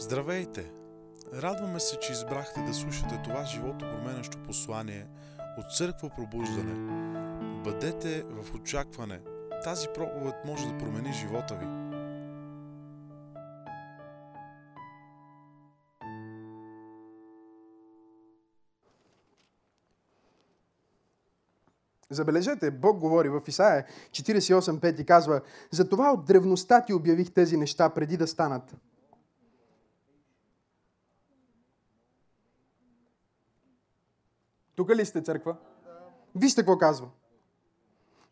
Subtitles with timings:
[0.00, 0.72] Здравейте!
[1.34, 5.06] Радваме се, че избрахте да слушате това живото променящо послание
[5.58, 6.74] от Църква Пробуждане.
[7.64, 9.20] Бъдете в очакване.
[9.64, 11.66] Тази проповед може да промени живота ви.
[22.10, 25.40] Забележете, Бог говори в Исаия 48.5 и казва,
[25.70, 28.74] Затова от древността ти обявих тези неща преди да станат.
[34.78, 35.56] Тук ли сте, църква?
[36.34, 37.08] Вижте какво казва.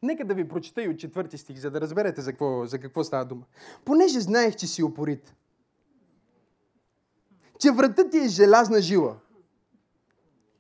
[0.03, 3.05] Нека да ви прочета и от четвърти стих, за да разберете за какво, за какво
[3.05, 3.43] става дума.
[3.85, 5.35] Понеже знаех, че си опорит,
[7.59, 9.17] че вратът ти е желязна жила.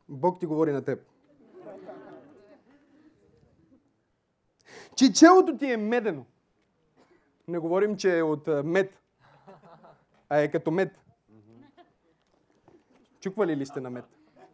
[0.08, 1.06] Бог ти говори на теб.
[4.96, 6.24] Че челото ти е медено.
[7.48, 9.00] Не говорим, че е от мед,
[10.28, 11.00] а е като мед.
[13.20, 14.04] Чуквали ли сте на мед?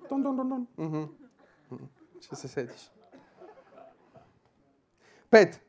[0.09, 1.09] Тон, тон, тон, тон.
[2.23, 2.91] Ще се сетиш.
[5.31, 5.61] Пет.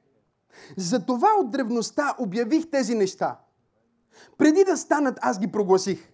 [0.78, 3.40] Затова от древността обявих тези неща.
[4.38, 6.12] Преди да станат, аз ги прогласих.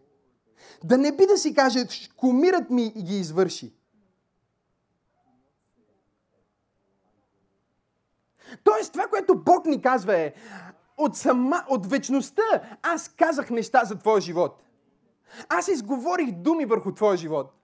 [0.83, 1.85] Да не би да си каже,
[2.17, 3.73] кумират ми и ги извърши.
[8.63, 10.33] Тоест, това, което Бог ни казва е,
[10.97, 14.63] от, сама, от вечността аз казах неща за твоя живот.
[15.49, 17.58] Аз изговорих думи върху твоя живот.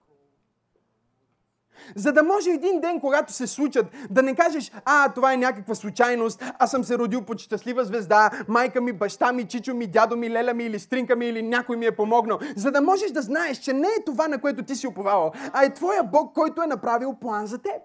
[1.94, 5.74] За да може един ден, когато се случат, да не кажеш, а, това е някаква
[5.74, 10.16] случайност, аз съм се родил под щастлива звезда, майка ми, баща ми, чичо ми, дядо
[10.16, 12.38] ми, леля ми или стринка ми или някой ми е помогнал.
[12.56, 15.64] За да можеш да знаеш, че не е това, на което ти си уповавал, а
[15.64, 17.82] е твоя Бог, който е направил план за теб.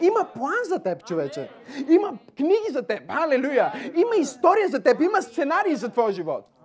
[0.00, 1.48] Има план за теб, човече.
[1.88, 3.00] Има книги за теб.
[3.08, 3.72] Алелуя.
[3.94, 5.00] Има история за теб.
[5.00, 6.55] Има сценарии за твоя живот.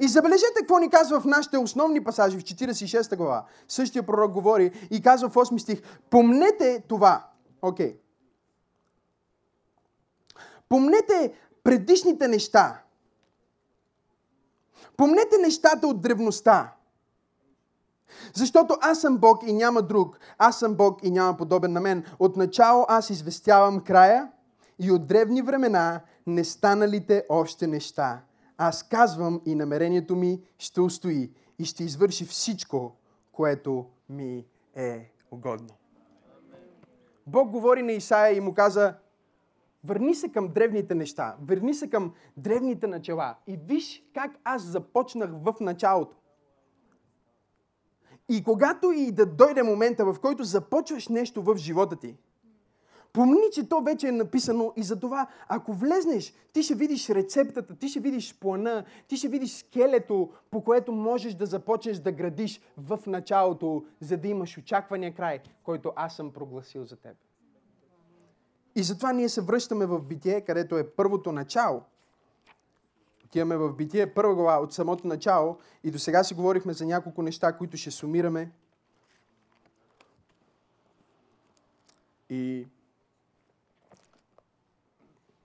[0.00, 3.44] И забележете какво ни казва в нашите основни пасажи в 46 глава.
[3.68, 5.82] Същия пророк говори и казва в 8 стих.
[6.10, 7.26] Помнете това.
[7.62, 7.92] Окей.
[7.92, 7.96] Okay.
[10.68, 11.32] Помнете
[11.64, 12.82] предишните неща.
[14.96, 16.74] Помнете нещата от древността.
[18.34, 20.18] Защото аз съм Бог и няма друг.
[20.38, 22.04] Аз съм Бог и няма подобен на мен.
[22.18, 24.28] Отначало аз известявам края
[24.78, 28.20] и от древни времена не станалите още неща.
[28.62, 32.96] Аз казвам и намерението ми ще устои и ще извърши всичко,
[33.32, 35.68] което ми е угодно.
[37.26, 38.94] Бог говори на Исаия и му каза,
[39.84, 45.30] върни се към древните неща, върни се към древните начала и виж как аз започнах
[45.32, 46.16] в началото.
[48.28, 52.16] И когато и да дойде момента, в който започваш нещо в живота ти,
[53.12, 57.74] помни, че то вече е написано и за това, ако влезнеш, ти ще видиш рецептата,
[57.76, 62.60] ти ще видиш плана, ти ще видиш скелето, по което можеш да започнеш да градиш
[62.76, 67.16] в началото, за да имаш очаквания край, който аз съм прогласил за теб.
[68.74, 71.82] И затова ние се връщаме в битие, където е първото начало.
[73.24, 77.22] Отиваме в Битие, първа глава от самото начало и до сега си говорихме за няколко
[77.22, 78.50] неща, които ще сумираме.
[82.30, 82.66] И,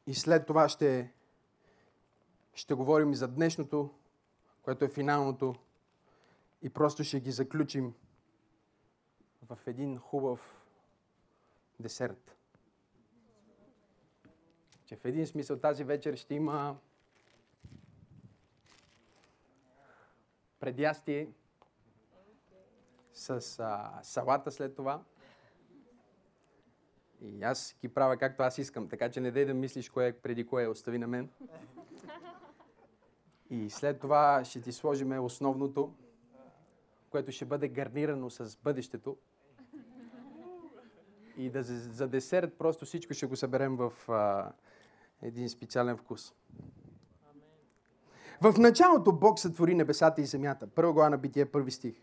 [0.07, 1.11] и след това ще,
[2.53, 3.89] ще говорим и за днешното,
[4.61, 5.55] което е финалното
[6.61, 7.93] и просто ще ги заключим
[9.41, 10.61] в един хубав
[11.79, 12.35] десерт.
[14.85, 16.77] Че в един смисъл тази вечер ще има
[20.59, 21.29] предястие
[23.13, 25.03] с а, салата след това.
[27.21, 30.13] И аз ги правя както аз искам, така че не дай да мислиш кое е
[30.13, 31.29] преди кое, остави на мен.
[33.49, 35.93] И след това ще ти сложим основното,
[37.09, 39.17] което ще бъде гарнирано с бъдещето.
[41.37, 44.51] И да за, десерт просто всичко ще го съберем в а,
[45.21, 46.33] един специален вкус.
[48.41, 50.67] В началото Бог сътвори небесата и земята.
[50.67, 51.95] Първа глава на Битие, първи стих.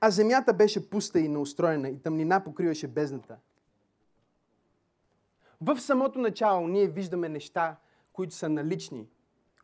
[0.00, 3.36] А земята беше пуста и неустроена и тъмнина покриваше бездната.
[5.60, 7.76] В самото начало ние виждаме неща,
[8.12, 9.08] които са налични.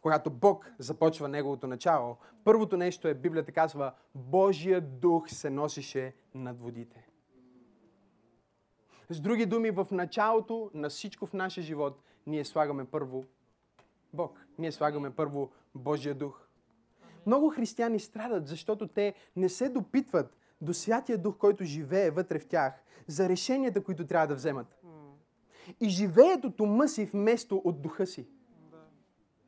[0.00, 6.60] Когато Бог започва Неговото начало, първото нещо е, Библията казва, Божия дух се носише над
[6.60, 7.06] водите.
[9.10, 13.24] С други думи, в началото на всичко в нашия живот, ние слагаме първо
[14.12, 14.46] Бог.
[14.58, 16.46] Ние слагаме първо Божия дух.
[17.26, 22.48] Много християни страдат, защото те не се допитват до Святия Дух, който живее вътре в
[22.48, 24.79] тях, за решенията, които трябва да вземат.
[25.80, 28.26] И живеят от ума си вместо от духа си.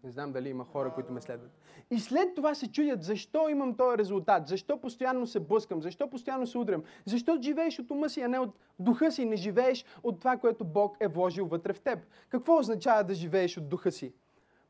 [0.04, 1.50] Не знам дали има хора, които ме следват.
[1.90, 6.46] И след това се чудят, защо имам този резултат, защо постоянно се блъскам, защо постоянно
[6.46, 10.18] се удрям, защо живееш от ума си, а не от духа си, не живееш от
[10.18, 11.98] това, което Бог е вложил вътре в теб.
[12.28, 14.12] Какво означава да живееш от духа си?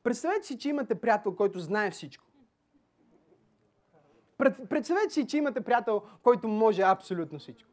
[0.02, 2.25] Представете си, че имате приятел, който знае всичко.
[4.69, 7.71] Представете си, че имате приятел, който може абсолютно всичко.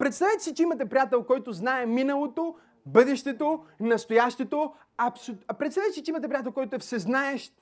[0.00, 2.54] Представете си, че имате приятел, който знае миналото,
[2.86, 4.74] бъдещето, настоящето.
[4.96, 5.34] Абсол...
[5.58, 7.54] Представете си, че имате приятел, който е всезнаещ,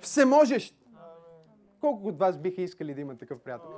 [0.00, 0.74] всеможещ.
[1.80, 3.70] Колко от вас биха искали да имат такъв приятел?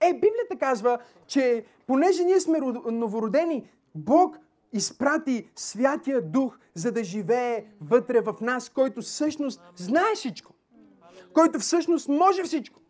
[0.00, 2.60] Е, Библията казва, че понеже ние сме
[2.90, 4.36] новородени, Бог
[4.72, 10.52] изпрати Святия Дух, за да живее вътре в нас, който всъщност знае всичко.
[11.32, 12.80] Който всъщност може всичко.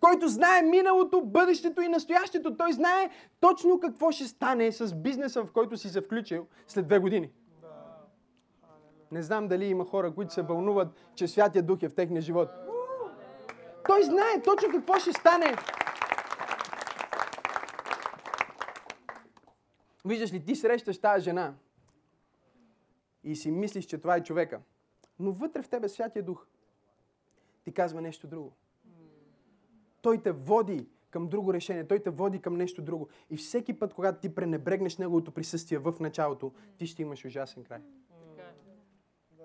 [0.00, 2.56] Който знае миналото, бъдещето и настоящето.
[2.56, 3.10] Той знае
[3.40, 7.30] точно какво ще стане с бизнеса, в който си се включил след две години.
[9.12, 12.48] Не знам дали има хора, които се вълнуват, че Святия Дух е в техния живот.
[13.86, 15.56] Той знае точно какво ще стане
[20.04, 21.54] Виждаш ли, ти срещаш тази жена
[23.24, 24.60] и си мислиш, че това е човека.
[25.18, 26.46] Но вътре в тебе Святия Дух
[27.68, 28.52] ти казва нещо друго.
[30.02, 33.08] Той те води към друго решение, той те води към нещо друго.
[33.30, 37.80] И всеки път, когато ти пренебрегнеш неговото присъствие в началото, ти ще имаш ужасен край.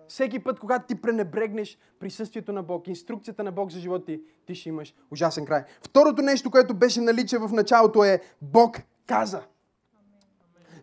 [0.07, 4.55] Всеки път, когато ти пренебрегнеш присъствието на Бог, инструкцията на Бог за живота ти, ти
[4.55, 5.63] ще имаш ужасен край.
[5.81, 9.41] Второто нещо, което беше наличие в началото е Бог каза.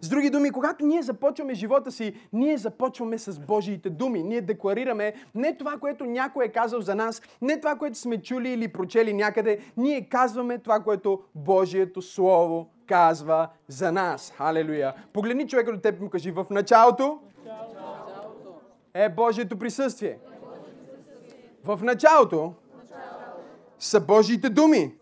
[0.03, 4.23] С други думи, когато ние започваме живота си, ние започваме с Божиите думи.
[4.23, 8.51] Ние декларираме не това, което някой е казал за нас, не това, което сме чули
[8.51, 9.61] или прочели някъде.
[9.77, 14.33] Ние казваме това, което Божието Слово казва за нас.
[14.37, 14.95] Халелуя.
[15.13, 17.19] Погледни човека до теб и му кажи в началото
[18.95, 20.19] е Божието присъствие.
[21.65, 22.55] В началото
[23.79, 24.95] са Божиите думи.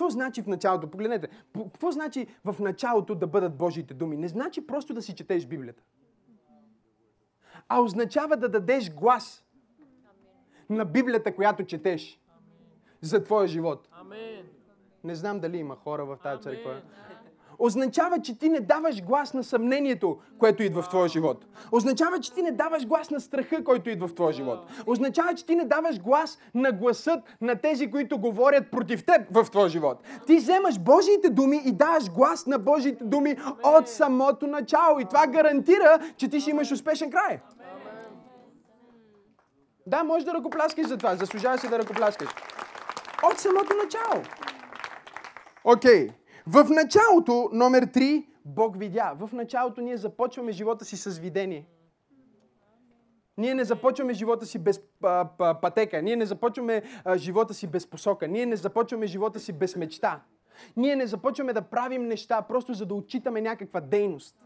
[0.00, 0.90] Какво значи в началото?
[0.90, 1.28] Погледнете.
[1.54, 4.16] Какво значи в началото да бъдат Божиите думи?
[4.16, 5.82] Не значи просто да си четеш Библията.
[7.68, 9.44] А означава да дадеш глас
[10.70, 12.20] на Библията, която четеш
[13.00, 13.88] за твоя живот.
[15.04, 16.82] Не знам дали има хора в тази църква
[17.60, 21.46] означава, че ти не даваш глас на съмнението, което идва в твоя живот.
[21.72, 24.58] Означава, че ти не даваш глас на страха, който идва в твоя живот.
[24.86, 29.50] Означава, че ти не даваш глас на гласът на тези, които говорят против теб в
[29.50, 30.02] твоя живот.
[30.26, 35.00] Ти вземаш Божиите думи и даваш глас на Божиите думи от самото начало.
[35.00, 37.40] И това гарантира, че ти ще имаш успешен край.
[39.86, 41.16] Да, може да ръкопляскаш за това.
[41.16, 42.28] Заслужава се да ръкопляскаш.
[43.22, 44.22] От самото начало.
[45.64, 46.08] Окей.
[46.08, 46.19] Okay.
[46.46, 49.12] В началото, номер 3, Бог видя.
[49.18, 51.66] В началото ние започваме живота си с видение.
[53.36, 56.02] Ние не започваме живота си без а, а, пътека.
[56.02, 58.28] Ние не започваме а, живота си без посока.
[58.28, 60.20] Ние не започваме живота си без мечта.
[60.76, 64.36] Ние не започваме да правим неща просто за да отчитаме някаква дейност.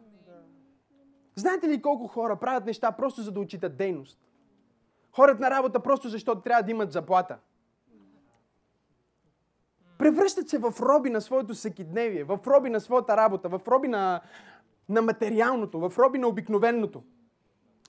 [1.37, 4.19] Знаете ли колко хора правят неща просто за да отчитат дейност?
[5.13, 7.39] Хората на работа просто защото трябва да имат заплата.
[9.99, 14.21] Превръщат се в роби на своето всекидневие, в роби на своята работа, в роби на,
[14.89, 17.03] на материалното, в роби на обикновеното.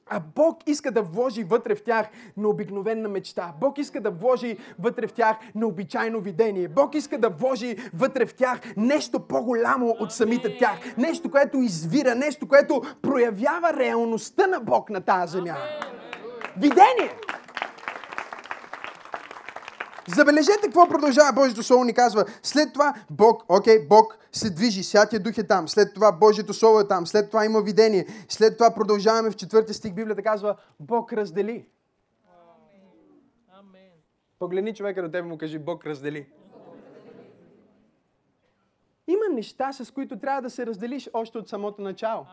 [0.10, 3.54] А Бог иска да вложи вътре в тях на обикновена мечта.
[3.60, 6.68] Бог иска да вложи вътре в тях на обичайно видение.
[6.68, 10.98] Бог иска да вложи вътре в тях нещо по-голямо от самите тях.
[10.98, 15.58] Нещо, което извира, нещо, което проявява реалността на Бог на тази земя.
[16.58, 17.12] Видение!
[20.08, 22.26] Забележете какво продължава Божието Слово ни казва.
[22.44, 25.68] След това Бог, окей, okay, Бог се движи, Святия Дух е там.
[25.68, 27.08] След това Божието Слово е там.
[27.08, 28.08] След това има видение.
[28.30, 29.94] След това продължаваме в четвърти стих.
[29.94, 31.66] Библията казва, Бог раздели.
[34.40, 36.28] Погледни човека до тебе му кажи, Бог раздели.
[39.08, 42.26] Има неща, с които трябва да се разделиш още от самото начало.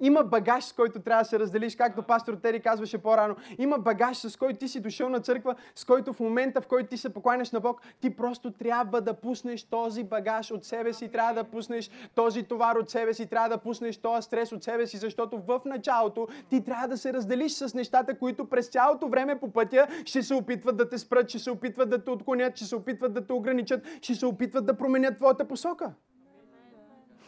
[0.00, 3.36] Има багаж, с който трябва да се разделиш, както пастор Тери казваше по-рано.
[3.58, 6.88] Има багаж, с който ти си дошъл на църква, с който в момента, в който
[6.88, 11.08] ти се покланяш на Бог, ти просто трябва да пуснеш този багаж от себе си,
[11.08, 14.86] трябва да пуснеш този товар от себе си, трябва да пуснеш този стрес от себе
[14.86, 19.40] си, защото в началото ти трябва да се разделиш с нещата, които през цялото време
[19.40, 22.64] по пътя ще се опитват да те спрат, ще се опитват да те отклонят, ще
[22.64, 25.92] се опитват да те ограничат, ще се опитват да променят твоята посока.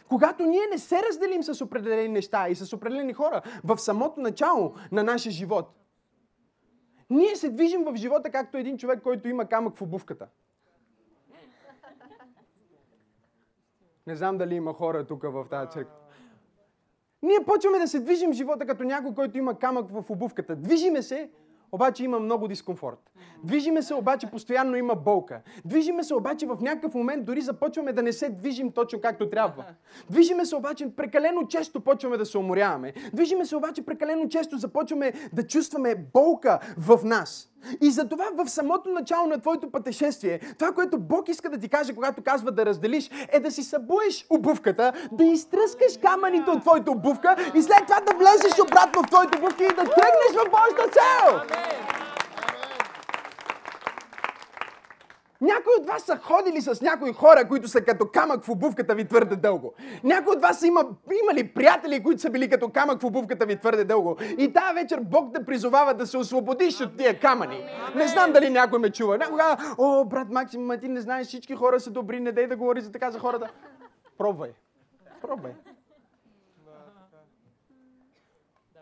[0.09, 4.75] Когато ние не се разделим с определени неща и с определени хора в самото начало
[4.93, 5.73] на нашия живот,
[7.11, 10.29] ние се движим в живота както един човек, който има камък в обувката.
[14.07, 15.95] Не знам дали има хора тук в тази църква.
[17.23, 20.57] Ние почваме да се движим в живота като някой, който има камък в обувката.
[20.57, 21.31] Движиме се,
[21.73, 23.11] обаче има много дискомфорт.
[23.45, 25.41] Движиме се, обаче постоянно има болка.
[25.65, 29.65] Движиме се, обаче в някакъв момент дори започваме да не се движим точно както трябва.
[30.11, 32.93] Движиме се, обаче прекалено често почваме да се уморяваме.
[33.13, 37.51] Движиме се, обаче прекалено често започваме да чувстваме болка в нас.
[37.81, 41.95] И затова в самото начало на твоето пътешествие, това, което Бог иска да ти каже,
[41.95, 47.37] когато казва да разделиш, е да си събуеш обувката, да изтръскаш камъните от твоята обувка
[47.55, 51.26] и след това да влезеш обратно в твоята обувка и да тръгнеш в Божията цел.
[55.41, 59.05] Някои от вас са ходили с някои хора, които са като камък в обувката ви
[59.05, 59.75] твърде дълго.
[60.05, 60.85] Някои от вас са има,
[61.23, 64.17] имали приятели, които са били като камък в обувката ви твърде дълго.
[64.39, 67.65] И тази вечер Бог те призовава да се освободиш от тия камъни.
[67.97, 69.19] Не знам дали някой ме чува.
[69.19, 72.57] Някога, о, брат Максим, ма ти не знаеш, всички хора са добри, не дай да
[72.57, 73.51] говори за така за хората.
[74.19, 74.51] Пробвай.
[75.23, 75.53] Пробвай.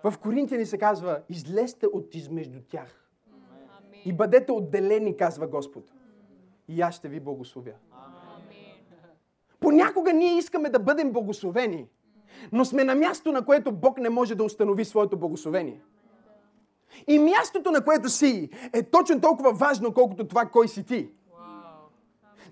[0.05, 3.09] В Коринтияни се казва, излезте от измежду тях.
[4.05, 5.85] И бъдете отделени, казва Господ
[6.69, 7.73] и аз ще ви благословя.
[9.61, 11.87] Понякога ние искаме да бъдем благословени,
[12.53, 15.81] но сме на място, на което Бог не може да установи своето благословение.
[17.07, 21.11] И мястото, на което си, е точно толкова важно, колкото това, кой си ти.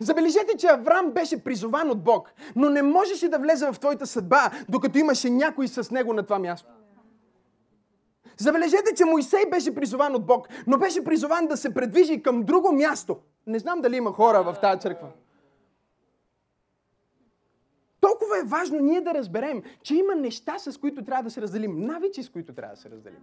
[0.00, 4.50] Забележете, че Авраам беше призован от Бог, но не можеше да влезе в твоята съдба,
[4.68, 6.70] докато имаше някой с него на това място.
[8.38, 12.72] Забележете, че Моисей беше призован от Бог, но беше призован да се предвижи към друго
[12.72, 13.18] място.
[13.46, 15.08] Не знам дали има хора в тази църква.
[18.00, 21.80] Толкова е важно ние да разберем, че има неща, с които трябва да се разделим.
[21.80, 23.20] Навици, с които трябва да се разделим.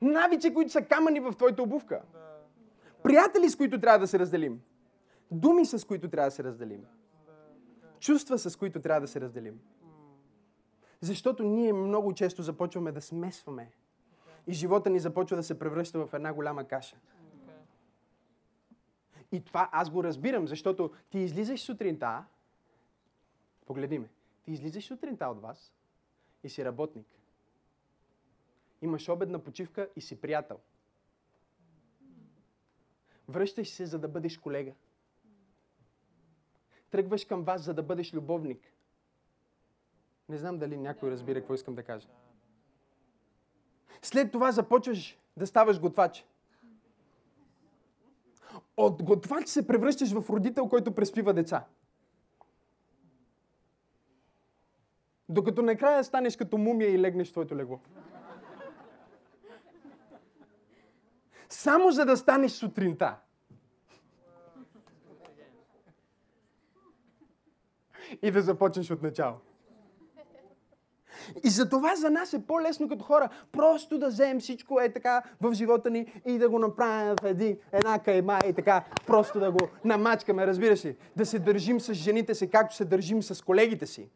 [0.00, 2.02] Навици, които са камъни в твоята обувка.
[3.02, 4.60] Приятели, с които трябва да се разделим.
[5.30, 6.84] Думи, с които трябва да се разделим.
[8.00, 9.60] Чувства, с които трябва да се разделим.
[11.04, 13.70] Защото ние много често започваме да смесваме.
[14.46, 16.96] И живота ни започва да се превръща в една голяма каша.
[19.32, 22.24] И това аз го разбирам, защото ти излизаш сутринта,
[23.66, 24.08] погледи ме,
[24.44, 25.72] ти излизаш сутринта от вас
[26.44, 27.06] и си работник.
[28.82, 30.60] Имаш обедна почивка и си приятел.
[33.28, 34.72] Връщаш се, за да бъдеш колега.
[36.90, 38.73] Тръгваш към вас, за да бъдеш любовник.
[40.28, 42.08] Не знам дали някой разбира какво искам да кажа.
[44.02, 46.26] След това започваш да ставаш готвач.
[48.76, 51.66] От готвач се превръщаш в родител, който преспива деца.
[55.28, 57.80] Докато накрая станеш като мумия и легнеш в твоето легло.
[61.48, 63.16] Само за да станеш сутринта.
[68.22, 69.40] И да започнеш от начало.
[71.44, 75.22] И за това за нас е по-лесно като хора просто да вземем всичко е така
[75.40, 79.50] в живота ни и да го направим в един, една кайма и така просто да
[79.50, 80.96] го намачкаме, разбираш ли?
[81.16, 84.08] Да се държим с жените си, както се държим с колегите си.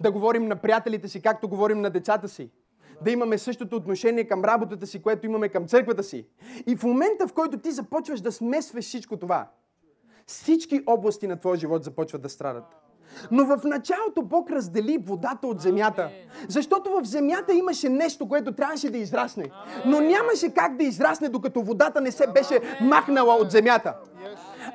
[0.00, 2.50] Да говорим на приятелите си, както говорим на децата си
[3.04, 6.26] да имаме същото отношение към работата си, което имаме към църквата си.
[6.66, 9.48] И в момента, в който ти започваш да смесваш всичко това,
[10.26, 12.76] всички области на твоя живот започват да страдат.
[13.30, 16.08] Но в началото Бог раздели водата от земята.
[16.48, 19.50] Защото в земята имаше нещо, което трябваше да израсне.
[19.86, 23.94] Но нямаше как да израсне, докато водата не се беше махнала от земята.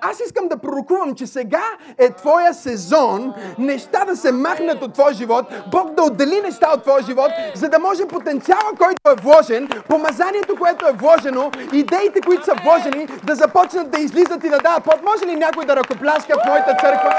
[0.01, 1.63] Аз искам да пророкувам, че сега
[1.97, 6.81] е твоя сезон неща да се махнат от твоя живот, Бог да отдели неща от
[6.81, 12.45] твоя живот, за да може потенциала, който е вложен, помазанието, което е вложено, идеите, които
[12.45, 14.99] са вложени, да започнат да излизат и да дават плод.
[15.03, 17.15] Може ли някой да ръкопляска в моята църква?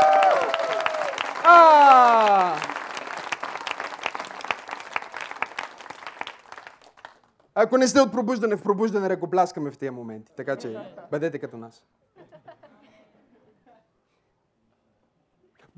[1.49, 2.57] А!
[7.55, 10.33] Ако не сте от пробуждане, в пробуждане ръкопляскаме в тези моменти.
[10.37, 10.79] Така че
[11.11, 11.85] бъдете като нас.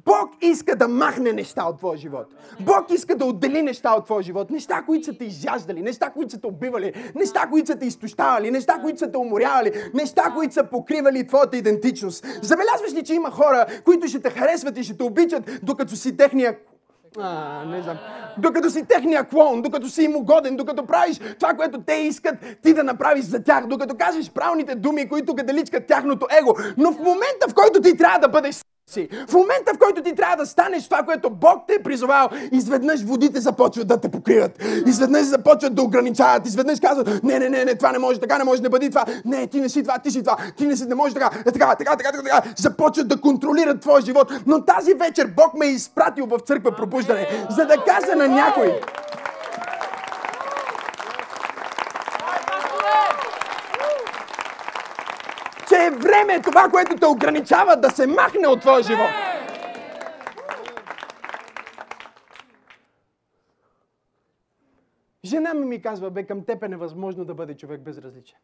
[0.08, 2.26] Бог иска да махне неща от твоя живот.
[2.60, 4.50] Бог иска да отдели неща от твоя живот.
[4.50, 8.50] Неща, които са те изяждали, неща, които са те убивали, неща, които са те изтощавали,
[8.50, 12.26] неща, които са те уморявали, неща, които са покривали твоята идентичност.
[12.42, 16.16] Забелязваш ли, че има хора, които ще те харесват и ще те обичат, докато си
[16.16, 16.56] техния
[17.18, 17.98] а, не знам.
[18.38, 22.74] Докато си техния клон, докато си им угоден, докато правиш това, което те искат ти
[22.74, 26.54] да направиш за тях, докато кажеш правилните думи, които кадаличкат тяхното его.
[26.76, 29.08] Но в момента, в който ти трябва да бъдеш си.
[29.28, 33.02] В момента, в който ти трябва да станеш това, което Бог те е призовал, изведнъж
[33.02, 34.62] водите започват да те покриват.
[34.86, 36.46] Изведнъж започват да ограничават.
[36.46, 39.04] Изведнъж казват, не, не, не, не, това не може, така не може, не бъди това.
[39.24, 40.36] Не, ти не си това, ти си това.
[40.56, 41.30] Ти не си, не може така.
[41.46, 42.42] Е, така, така, така, така, така.
[42.56, 44.32] Започват да контролират твоя живот.
[44.46, 48.80] Но тази вечер Бог ме е изпратил в църква пробуждане, за да кажа на някой,
[55.98, 59.10] че е време това, което те ограничава, да се махне от твоя живот.
[65.24, 68.38] Жена ми ми казва, бе, към теб е невъзможно да бъде човек безразличен.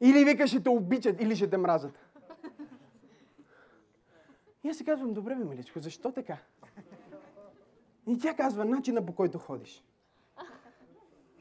[0.00, 1.92] Или вика, ще те обичат, или ще те мразят.
[4.64, 6.38] И аз си казвам, добре, бе, миличко, защо така?
[8.06, 9.84] И тя казва, начина по който ходиш.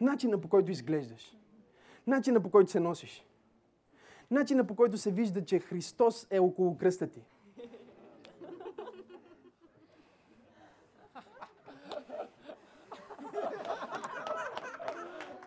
[0.02, 1.38] Начина по който изглеждаш.
[2.08, 3.26] Начина по който се носиш.
[4.32, 7.22] Начина по който се вижда, че Христос е около кръста ти.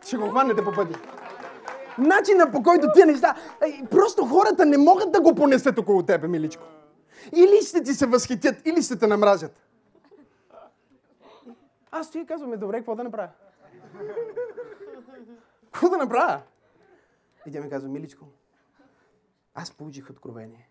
[0.07, 0.95] Ще го хванете по пъти.
[1.99, 3.37] Начина по който тия неща...
[3.91, 6.65] Просто хората не могат да го понесат около тебе, миличко.
[7.37, 9.61] Или ще ти се възхитят, или ще те намразят.
[11.91, 13.29] Аз стоя и казваме, добре, какво да направя?
[15.75, 16.43] Какво да направя?
[17.47, 18.27] И тя ми казва, миличко,
[19.55, 20.69] аз получих откровение.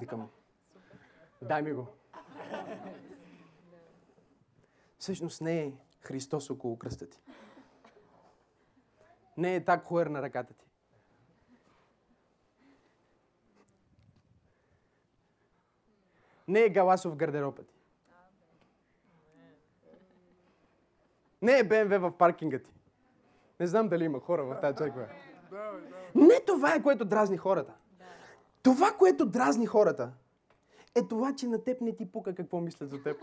[0.00, 0.30] Викам,
[1.42, 1.86] дай ми го.
[4.98, 7.22] Всъщност не е Христос около кръста ти.
[9.36, 10.66] Не е так хуер на ръката ти.
[16.48, 17.74] Не е галасов гардероба ти.
[21.42, 22.81] Не е БМВ в паркинга ти.
[23.62, 25.06] Не знам дали има хора в тази църква.
[26.14, 27.72] Не това е което дразни хората.
[28.62, 30.10] Това, което дразни хората,
[30.94, 33.16] е това, че на теб не ти пука какво мислят за теб.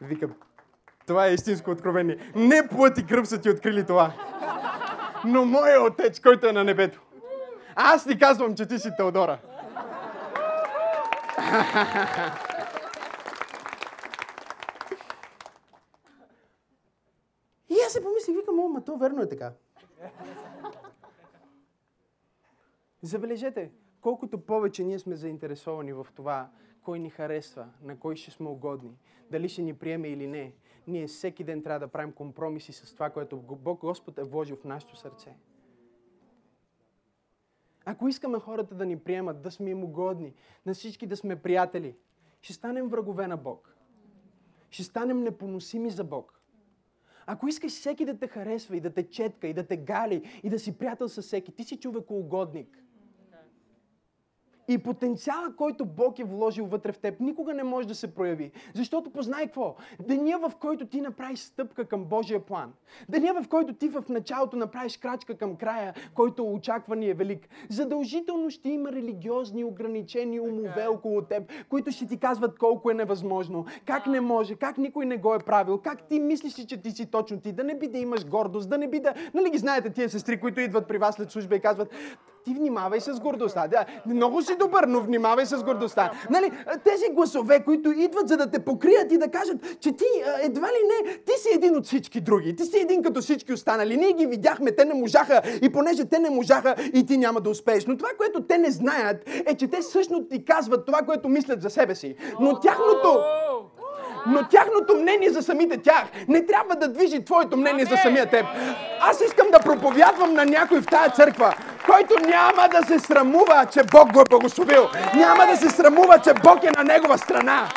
[0.00, 0.34] Викам,
[1.06, 2.32] това е истинско откровение.
[2.34, 4.12] Не плът и кръв са ти открили това.
[5.24, 7.00] Но моят отец, който е на небето.
[7.76, 9.38] Аз ти казвам, че ти си Теодора.
[17.70, 18.00] И аз се
[18.84, 19.52] помислих, викам, о, ма то верно е така.
[23.02, 26.50] Забележете, колкото повече ние сме заинтересовани в това,
[26.82, 28.98] кой ни харесва, на кой ще сме угодни,
[29.30, 30.54] дали ще ни приеме или не,
[30.86, 34.64] ние всеки ден трябва да правим компромиси с това, което Бог Господ е вложил в
[34.64, 35.36] нашето сърце.
[37.84, 40.34] Ако искаме хората да ни приемат, да сме им угодни,
[40.66, 41.96] на всички да сме приятели,
[42.42, 43.76] ще станем врагове на Бог.
[44.70, 46.39] Ще станем непоносими за Бог.
[47.32, 50.50] Ако искаш всеки да те харесва и да те четка и да те гали и
[50.50, 52.78] да си приятел с всеки, ти си човекоугодник.
[54.70, 58.50] И потенциала, който Бог е вложил вътре в теб, никога не може да се прояви.
[58.74, 59.76] Защото познай какво?
[60.00, 62.72] Деня, в който ти направиш стъпка към Божия план.
[63.08, 67.48] Деня, в който ти в началото направиш крачка към края, който очаквани е велик.
[67.68, 73.64] Задължително ще има религиозни ограничени умове около теб, които ще ти казват колко е невъзможно,
[73.84, 77.06] как не може, как никой не го е правил, как ти мислиш, че ти си
[77.06, 79.14] точно ти, да не би да имаш гордост, да не би да...
[79.34, 81.88] Нали ги знаете тия сестри, които идват при вас след служба и казват,
[82.44, 83.68] ти внимавай с гордостта.
[83.68, 86.10] Да, много си добър, но внимавай с гордостта.
[86.30, 86.50] Нали,
[86.84, 90.04] тези гласове, които идват за да те покрият и да кажат, че ти
[90.42, 92.56] едва ли не, ти си един от всички други.
[92.56, 93.96] Ти си един като всички останали.
[93.96, 97.50] Ние ги видяхме, те не можаха и понеже те не можаха и ти няма да
[97.50, 97.86] успееш.
[97.86, 101.62] Но това, което те не знаят, е, че те всъщност ти казват това, което мислят
[101.62, 102.16] за себе си.
[102.40, 103.20] Но тяхното,
[104.26, 108.46] но тяхното мнение за самите тях не трябва да движи твоето мнение за самия теб.
[109.00, 111.54] Аз искам да проповядвам на някой в тая църква,
[111.86, 114.88] който няма да се срамува, че Бог го е благословил.
[115.16, 117.68] Няма да се срамува, че Бог е на негова страна.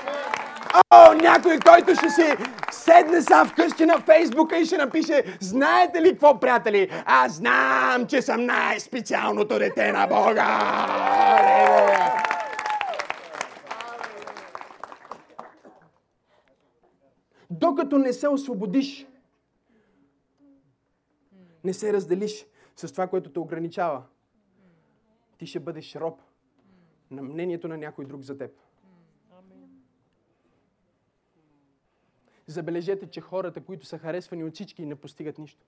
[0.89, 2.36] О, някой, който ще си
[2.71, 6.89] седне са вкъщи на Фейсбука и ще напише Знаете ли какво, приятели?
[7.06, 10.60] Аз знам, че съм най-специалното дете на Бога.
[17.60, 19.08] Докато не се освободиш,
[21.63, 24.04] не се разделиш с това, което те ограничава,
[25.38, 26.22] ти ще бъдеш роб
[27.12, 28.52] на мнението на някой друг за теб.
[32.48, 35.66] Забележете, че хората, които са харесвани от всички, не постигат нищо.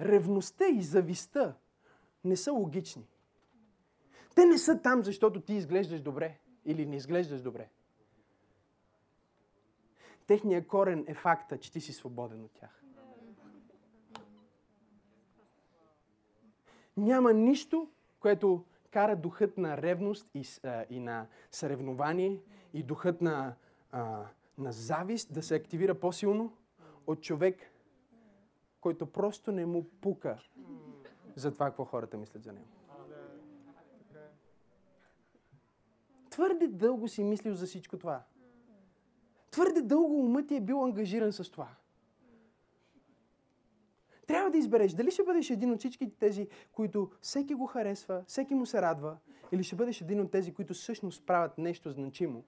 [0.00, 1.54] Ревността и завистта
[2.24, 3.06] не са логични.
[4.36, 7.68] Те не са там, защото ти изглеждаш добре или не изглеждаш добре.
[10.26, 12.82] Техният корен е факта, че ти си свободен от тях.
[16.96, 17.88] Няма нищо,
[18.20, 22.40] което кара духът на ревност и, а, и на съревнование
[22.74, 23.54] и духът на,
[23.92, 24.24] а,
[24.58, 26.56] на завист да се активира по-силно
[27.06, 27.72] от човек,
[28.80, 30.38] който просто не му пука
[31.36, 32.75] за това, какво хората мислят за него.
[36.36, 38.22] Твърде дълго си мислил за всичко това.
[39.50, 41.68] Твърде дълго умът ти е бил ангажиран с това.
[44.26, 48.54] Трябва да избереш дали ще бъдеш един от всички тези, които всеки го харесва, всеки
[48.54, 49.16] му се радва,
[49.52, 52.44] или ще бъдеш един от тези, които всъщност правят нещо значимо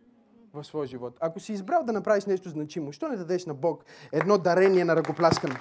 [0.52, 1.18] в своя живот.
[1.20, 4.96] Ако си избрал да направиш нещо значимо, що не дадеш на Бог едно дарение на
[4.96, 5.54] ръкопляскане?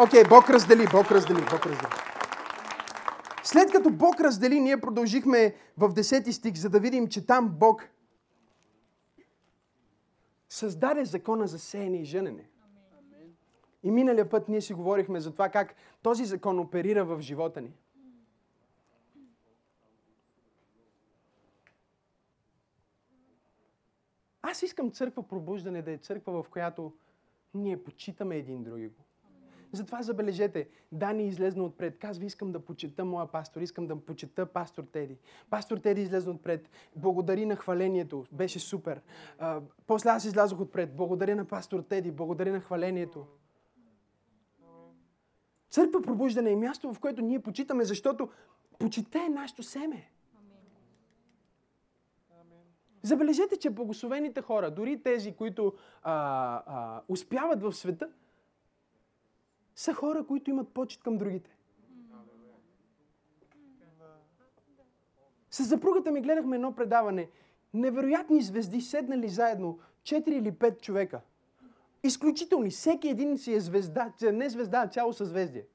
[0.00, 2.11] Окей, okay, Бог раздели, Бог раздели, Бог раздели.
[3.52, 7.88] След като Бог раздели, ние продължихме в 10 стих, за да видим, че там Бог
[10.48, 12.48] създаде закона за сеяне и женене.
[13.82, 17.72] И миналия път ние си говорихме за това как този закон оперира в живота ни.
[24.42, 26.92] Аз искам църква пробуждане да е църква, в която
[27.54, 29.04] ние почитаме един други го.
[29.72, 31.98] Затова забележете, Дани излезна отпред.
[31.98, 35.18] Казва, искам да почета моя пастор, искам да почета пастор Теди.
[35.50, 36.68] Пастор Теди излезна отпред.
[36.96, 38.26] Благодари на хвалението.
[38.32, 39.00] Беше супер.
[39.38, 40.96] А, после аз излязох отпред.
[40.96, 42.10] Благодаря на пастор Теди.
[42.10, 43.26] Благодаря на хвалението.
[45.70, 48.28] Църква пробуждане е място, в което ние почитаме, защото
[48.78, 50.10] почита е нашето семе.
[53.02, 56.12] Забележете, че благословените хора, дори тези, които а,
[56.66, 58.08] а, успяват в света,
[59.76, 61.56] са хора, които имат почет към другите.
[65.50, 67.30] С съпругата ми гледахме едно предаване.
[67.74, 71.20] Невероятни звезди, седнали заедно, 4 или 5 човека.
[72.02, 72.70] Изключителни.
[72.70, 75.66] Всеки един си е звезда, не звезда, а цяло съзвездие.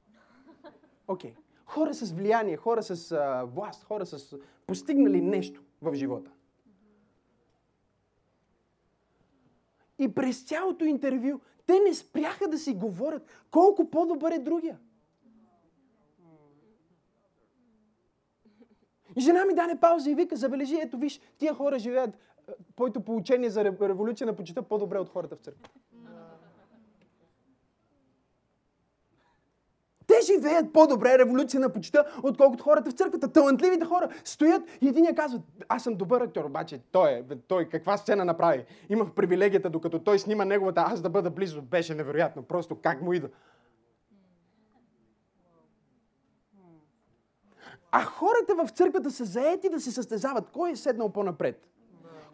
[1.08, 1.30] Окей.
[1.30, 1.36] Okay.
[1.66, 6.30] Хора с влияние, хора с а, власт, хора с постигнали нещо в живота.
[9.98, 14.78] И през цялото интервю те не спряха да си говорят колко по-добър е другия.
[19.16, 22.18] И жена ми даде пауза и вика, забележи, ето виж, тия хора живеят,
[22.76, 25.68] твоето получение за революция на почита по-добре от хората в църква.
[30.08, 33.32] Те живеят по-добре революция на почита, отколкото хората в църквата.
[33.32, 37.68] Талантливите хора стоят и един я казва, аз съм добър актьор, обаче той е, той
[37.68, 38.64] каква сцена направи.
[38.88, 41.62] Имах привилегията, докато той снима неговата, аз да бъда близо.
[41.62, 43.28] Беше невероятно, просто как му ида.
[47.92, 50.50] А хората в църквата са заети да се състезават.
[50.50, 51.68] Кой е седнал по-напред?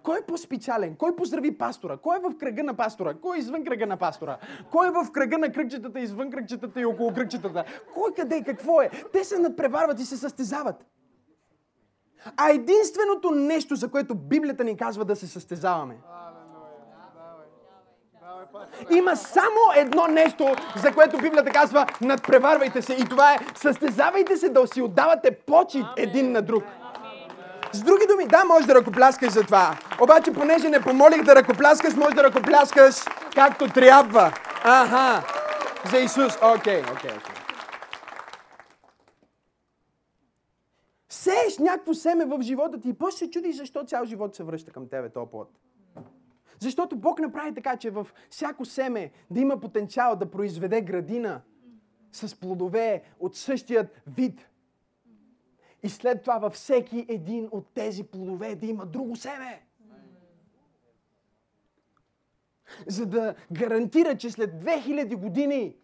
[0.04, 0.96] Кой е по-специален?
[0.96, 1.96] Кой поздрави пастора?
[1.96, 3.14] Кой е в кръга на пастора?
[3.14, 4.38] Кой е извън кръга на пастора?
[4.70, 7.64] Кой е в кръга на кръгчетата, извън кръгчетата и около кръгчетата?
[7.94, 8.90] Кой къде и какво е?
[9.12, 10.86] Те се надпреварват и се състезават.
[12.36, 15.96] А единственото нещо, за което Библията ни казва да се състезаваме,
[18.90, 22.92] има само едно нещо, за което Библията казва надпреварвайте се.
[22.92, 26.64] И това е състезавайте се да си отдавате почет един на друг.
[27.74, 29.78] С други думи, да, можеш да ръкопляскаш за това.
[30.02, 32.94] Обаче, понеже не помолих да ръкопляскаш, можеш да ръкопляскаш
[33.34, 34.32] както трябва.
[34.64, 35.26] Аха.
[35.90, 36.36] За Исус.
[36.42, 37.34] Окей, окей, окей.
[41.08, 44.72] Сееш някакво семе в живота ти и после се чудиш защо цял живот се връща
[44.72, 45.50] към тебе този плод.
[46.60, 51.40] Защото Бог направи така, че в всяко семе да има потенциал да произведе градина
[52.12, 54.48] с плодове от същият вид.
[55.84, 59.62] И след това във всеки един от тези плодове да има друго семе.
[62.86, 65.76] За да гарантира, че след 2000 години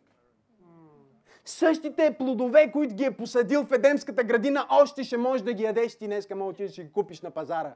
[1.45, 5.97] същите плодове, които ги е посадил в Едемската градина, още ще можеш да ги ядеш
[5.97, 7.75] ти днеска, може да си ги купиш на пазара.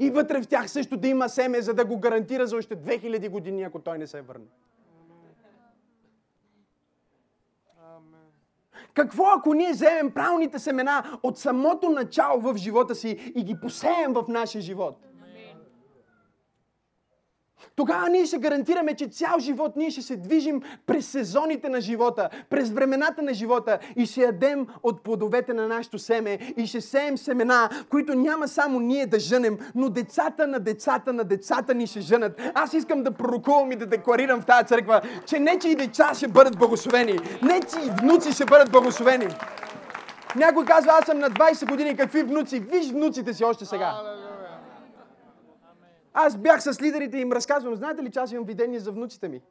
[0.00, 3.28] И вътре в тях също да има семе, за да го гарантира за още 2000
[3.28, 4.46] години, ако той не се върне.
[8.94, 14.12] Какво ако ние вземем правилните семена от самото начало в живота си и ги посеем
[14.12, 15.03] в нашия живот?
[17.76, 22.28] Тогава ние ще гарантираме, че цял живот ние ще се движим през сезоните на живота,
[22.50, 27.18] през времената на живота и ще ядем от плодовете на нашето семе и ще сеем
[27.18, 32.00] семена, които няма само ние да жънем, но децата на децата на децата ни ще
[32.00, 32.40] жънат.
[32.54, 36.14] Аз искам да пророкувам и да декларирам в тази църква, че не че и деца
[36.14, 39.26] ще бъдат благословени, не че и внуци ще бъдат благословени.
[40.36, 42.60] Някой казва, аз съм на 20 години, какви внуци?
[42.60, 43.94] Виж внуците си още сега.
[46.14, 49.28] Аз бях с лидерите и им разказвам, знаете ли, че аз имам видение за внуците
[49.28, 49.42] ми?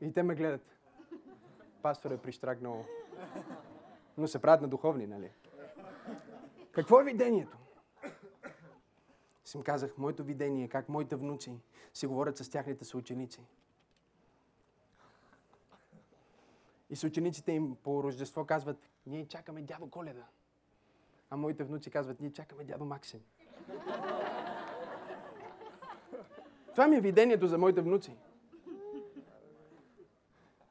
[0.00, 0.76] И те ме гледат.
[1.82, 2.84] Пастор е прищракнал.
[4.18, 5.30] Но се правят на духовни, нали?
[6.72, 7.58] Какво е видението?
[9.44, 11.60] Си им казах, моето видение е как моите внуци
[11.94, 13.42] си говорят с тяхните съученици.
[16.90, 20.24] И съучениците им по Рождество казват, ние чакаме дядо Коледа.
[21.30, 23.20] А моите внуци казват, ние чакаме дядо Максим.
[26.76, 28.16] Това ми е видението за моите внуци.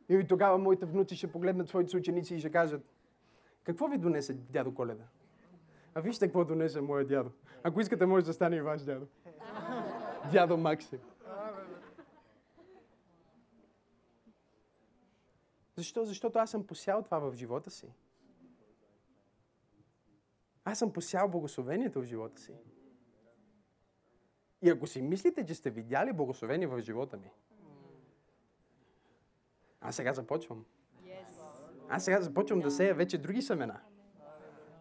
[0.10, 2.82] И тогава моите внуци ще погледнат своите ученици и ще кажат,
[3.64, 5.04] какво ви донесе дядо Коледа?
[5.96, 7.32] А вижте какво донесе моя дядо.
[7.64, 9.08] Ако искате, може да стане и ваш дядо.
[10.32, 11.00] Дядо Максим.
[15.76, 16.06] Защо?
[16.06, 17.88] Защото аз съм посял това в живота си.
[20.66, 22.54] Аз съм посял благословението в живота си.
[24.62, 27.32] И ако си мислите, че сте видяли благословение в живота ми,
[29.82, 30.66] аз сега започвам.
[31.90, 33.80] Аз сега започвам да сея вече други семена.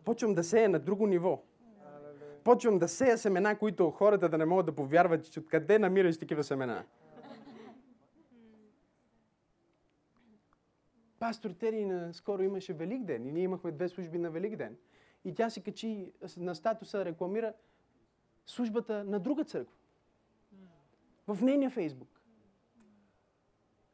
[0.05, 1.43] Почвам да сея на друго ниво.
[2.45, 6.45] Почвам да сея семена, които хората да не могат да повярват, че откъде намираш такива
[6.45, 6.85] семена.
[11.19, 14.77] Пастор Тери на скоро имаше Велик ден и ние имахме две служби на Велик ден.
[15.25, 17.53] И тя се качи на статуса, рекламира
[18.47, 19.77] службата на друга църква.
[21.27, 22.09] В нейния Фейсбук.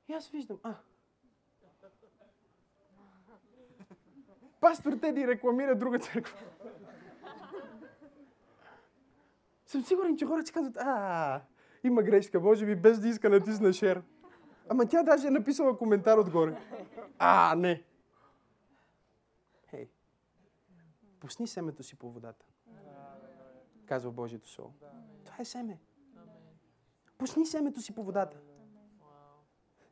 [0.08, 0.74] И аз виждам, а,
[4.60, 6.38] Пастор Теди рекламира друга църква.
[9.66, 11.42] Съм сигурен, че хората си казват, а,
[11.84, 14.02] има грешка, може би без да иска натисна шер.
[14.68, 16.56] Ама тя даже е написала коментар отгоре.
[17.18, 17.82] А, не.
[19.70, 19.88] Хей,
[21.20, 22.49] пусни семето си по водата.
[23.90, 24.74] Казва Божието Слово.
[25.24, 25.80] Това е семе.
[27.18, 28.40] Пусни семето си по водата.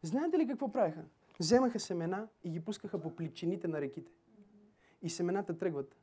[0.02, 1.04] Знаете ли какво правиха?
[1.40, 4.12] Вземаха семена и ги пускаха по плечините на реките
[5.02, 5.96] и семената тръгват.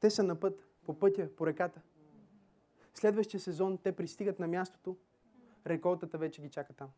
[0.00, 1.80] Те са на път, по пътя, по реката.
[2.94, 4.96] Следващия сезон те пристигат на мястото,
[5.66, 6.90] реколтата вече ги чака там.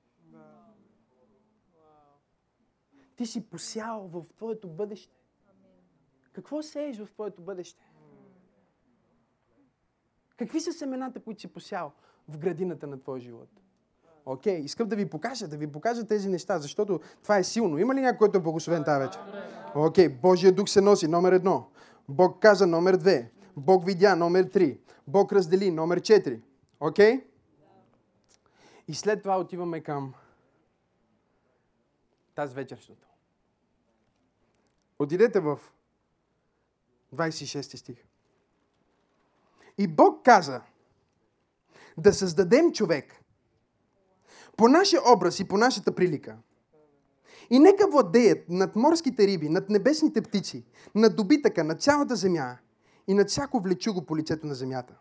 [3.17, 5.17] Ти си посял в твоето бъдеще.
[6.33, 7.86] Какво сееш в твоето бъдеще?
[10.37, 11.93] Какви са семената, които си посял
[12.29, 13.49] в градината на твоя живот?
[14.27, 17.79] Окей, okay, искам да ви покажа, да ви покажа тези неща, защото това е силно.
[17.79, 19.21] Има ли някой, който е благословен тази вечер?
[19.75, 21.69] Окей, okay, Божия дух се носи, номер едно.
[22.09, 23.33] Бог каза, номер две.
[23.57, 24.81] Бог видя, номер три.
[25.07, 26.43] Бог раздели, номер четири.
[26.81, 27.15] Окей?
[27.15, 27.25] Okay?
[28.89, 30.15] И след това отиваме към
[32.35, 33.09] тази вечершното.
[34.99, 35.61] Отидете в
[37.15, 38.06] 26 стих.
[39.79, 40.61] И Бог каза
[41.99, 43.23] да създадем човек
[44.57, 46.37] по нашия образ и по нашата прилика.
[47.51, 52.59] И нека владеят над морските риби, над небесните птици, над добитъка, над цялата земя
[53.07, 54.95] и над всяко влечуго по лицето на земята.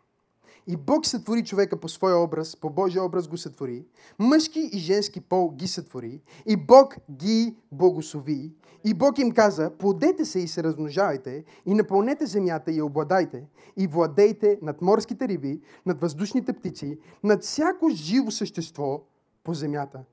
[0.67, 3.85] И Бог сътвори човека по своя образ, по Божия образ го сътвори.
[4.19, 6.21] Мъжки и женски пол ги сътвори.
[6.45, 8.53] И Бог ги благослови.
[8.83, 13.47] И Бог им каза, плодете се и се размножавайте, и напълнете земята и обладайте,
[13.77, 19.03] и владейте над морските риби, над въздушните птици, над всяко живо същество
[19.43, 20.03] по земята.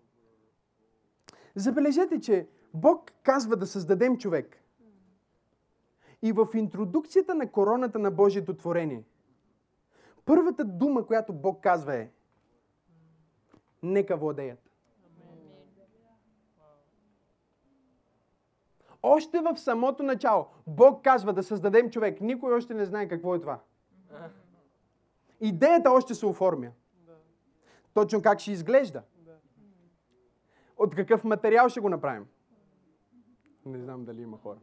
[1.57, 4.57] Забележете, че Бог казва да създадем човек.
[6.23, 9.05] И в интродукцията на короната на Божието творение,
[10.25, 12.11] първата дума, която Бог казва е
[13.83, 14.59] Нека владеят.
[19.03, 22.21] Още в самото начало Бог казва да създадем човек.
[22.21, 23.59] Никой още не знае какво е това.
[25.41, 26.71] Идеята още се оформя.
[27.95, 29.03] Точно как ще изглежда.
[30.77, 32.27] От какъв материал ще го направим?
[33.67, 34.59] Не знам дали има хора.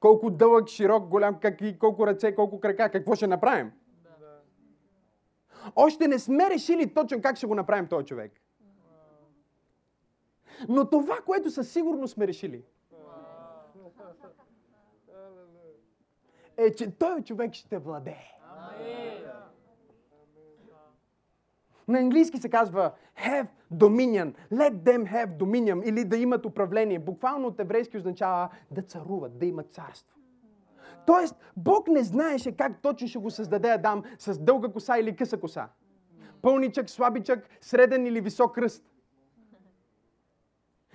[0.00, 3.72] Колко дълъг, широк, голям, какви, колко ръце, колко крака, какво ще направим?
[5.76, 8.32] Още не сме решили точно как ще го направим този човек.
[10.68, 12.64] Но това, което със сигурност сме решили,
[16.56, 18.28] е, че той човек ще владее.
[21.88, 24.34] На английски се казва have dominion.
[24.52, 25.88] Let them have dominion.
[25.88, 26.98] Или да имат управление.
[26.98, 30.18] Буквално от еврейски означава да царуват, да имат царство.
[31.06, 35.40] Тоест, Бог не знаеше как точно ще го създаде Адам с дълга коса или къса
[35.40, 35.68] коса.
[36.42, 38.84] Пълничък, слабичък, среден или висок кръст.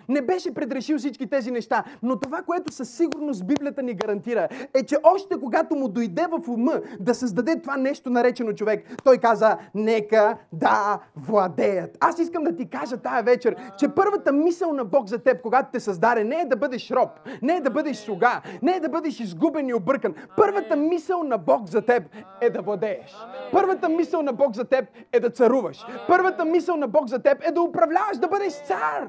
[0.10, 1.84] Не беше предрешил всички тези неща.
[2.04, 6.50] Но това, което със сигурност Библията ни гарантира, е, че още когато му дойде в
[6.50, 11.98] ума да създаде това нещо наречено човек, той каза, нека да владеят.
[12.00, 15.70] Аз искам да ти кажа тая вечер, че първата мисъл на Бог за теб, когато
[15.72, 17.10] те създаде, не е да бъдеш роб,
[17.42, 20.14] не е да бъдеш слуга, не е да бъдеш изгубен и объркан.
[20.38, 22.04] Първата мисъл на Бог за теб
[22.42, 23.16] е да владееш.
[23.52, 25.86] Първата мисъл на Бог за теб е да царуваш.
[26.08, 29.08] Първата мисъл на Бог за теб е да управляваш, да бъдеш цар.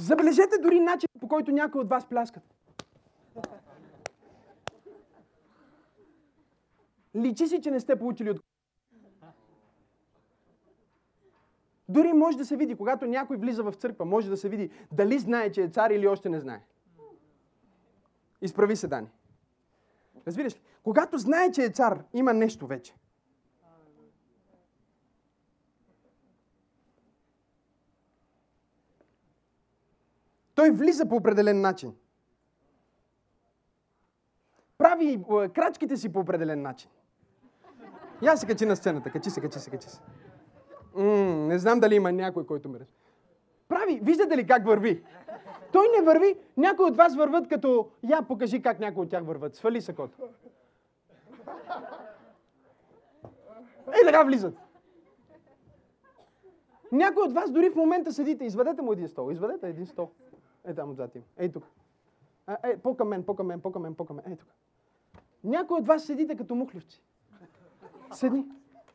[0.00, 2.42] Забележете дори начин, по който някои от вас пляскат.
[7.16, 8.40] Личи си, че не сте получили от...
[11.88, 15.18] Дори може да се види, когато някой влиза в църква, може да се види дали
[15.18, 16.60] знае, че е цар или още не знае.
[18.42, 19.08] Изправи се, Дани.
[20.26, 20.60] Разбираш ли?
[20.82, 22.94] Когато знае, че е цар, има нещо вече.
[30.60, 31.94] Той влиза по определен начин.
[34.78, 36.90] Прави е, крачките си по определен начин.
[38.22, 39.10] Я се качи на сцената.
[39.10, 40.00] Качи се, качи се, качи се.
[40.94, 42.98] М- не знам дали има някой, който ме разбира.
[43.68, 45.04] Прави, виждате ли как върви?
[45.72, 46.38] Той не върви.
[46.56, 47.88] Някои от вас върват като...
[48.02, 49.54] Я покажи как някои от тях върват.
[49.54, 50.18] Свали сакото.
[53.86, 54.54] Ей така влизат.
[56.92, 58.44] Някои от вас дори в момента седите.
[58.44, 59.30] Извадете му един стол.
[59.32, 60.10] Извадете един стол.
[60.68, 61.22] Ей там отзад им.
[61.38, 61.64] Ей тук.
[62.64, 64.24] Ей, по-към мен, по-към мен, по-към мен, по-към мен.
[64.28, 64.48] Ей тук.
[65.44, 67.02] Някои от вас седите като мухлювци.
[68.12, 68.46] Седни.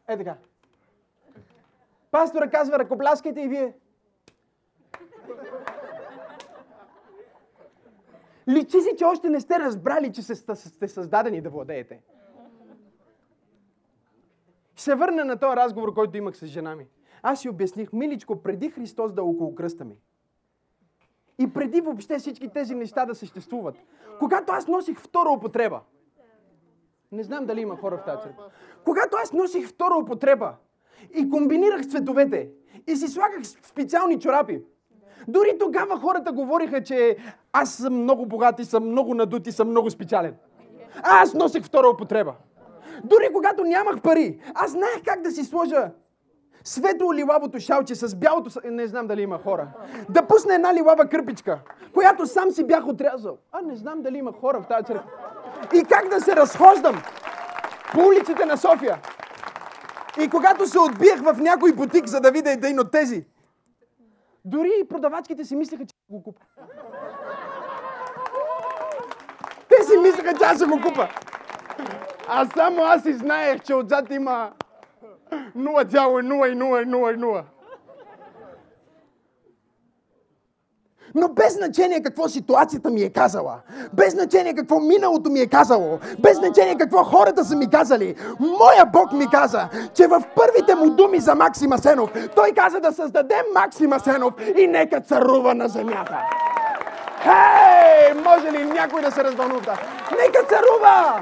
[0.08, 0.38] Е така.
[2.12, 3.74] Пастора казва, ръкопляскайте и вие.
[8.48, 12.02] Личи си, че още не сте разбрали, че сте създадени да владеете.
[14.76, 16.88] Се върна на този разговор, който имах с жена ми.
[17.22, 19.98] Аз си обясних, миличко, преди Христос да е около кръста ми.
[21.40, 23.76] И преди въобще всички тези неща да съществуват.
[24.20, 25.80] Когато аз носих втора употреба.
[27.12, 28.44] Не знам дали има хора в тази църква.
[28.84, 30.54] Когато аз носих втора употреба
[31.14, 32.50] и комбинирах цветовете
[32.88, 34.62] и си слагах специални чорапи,
[35.28, 37.18] дори тогава хората говориха, че
[37.54, 40.36] аз съм много богат и съм много надут и съм много специален.
[41.04, 42.34] А аз носих втора употреба.
[43.04, 45.92] Дори когато нямах пари, аз знаех как да си сложа
[46.66, 48.50] светло лилавото шалче с бялото...
[48.64, 49.68] Не знам дали има хора.
[50.10, 51.60] Да пусне една лилава кърпичка,
[51.94, 53.38] която сам си бях отрязал.
[53.52, 55.10] А не знам дали има хора в тази църква.
[55.74, 57.02] И как да се разхождам
[57.94, 59.00] по улиците на София.
[60.22, 63.26] И когато се отбиех в някой бутик, за да видя един от тези,
[64.46, 66.42] дори и продавачките си мислеха, че го купа.
[69.70, 71.08] Те си мислеха, че аз ще го купа.
[72.28, 74.52] А само аз си знаех, че отзад има
[75.58, 77.44] 0,000.
[81.16, 83.56] Но без значение какво ситуацията ми е казала,
[83.94, 88.86] без значение какво миналото ми е казало, без значение какво хората са ми казали, моя
[88.86, 93.36] Бог ми каза, че в първите му думи за Максима Сенов, той каза да създаде
[93.56, 96.18] Максима Сенов и нека царува на земята.
[97.24, 99.78] Хей, може ли някой да се развълнува?
[100.12, 101.22] Нека царува!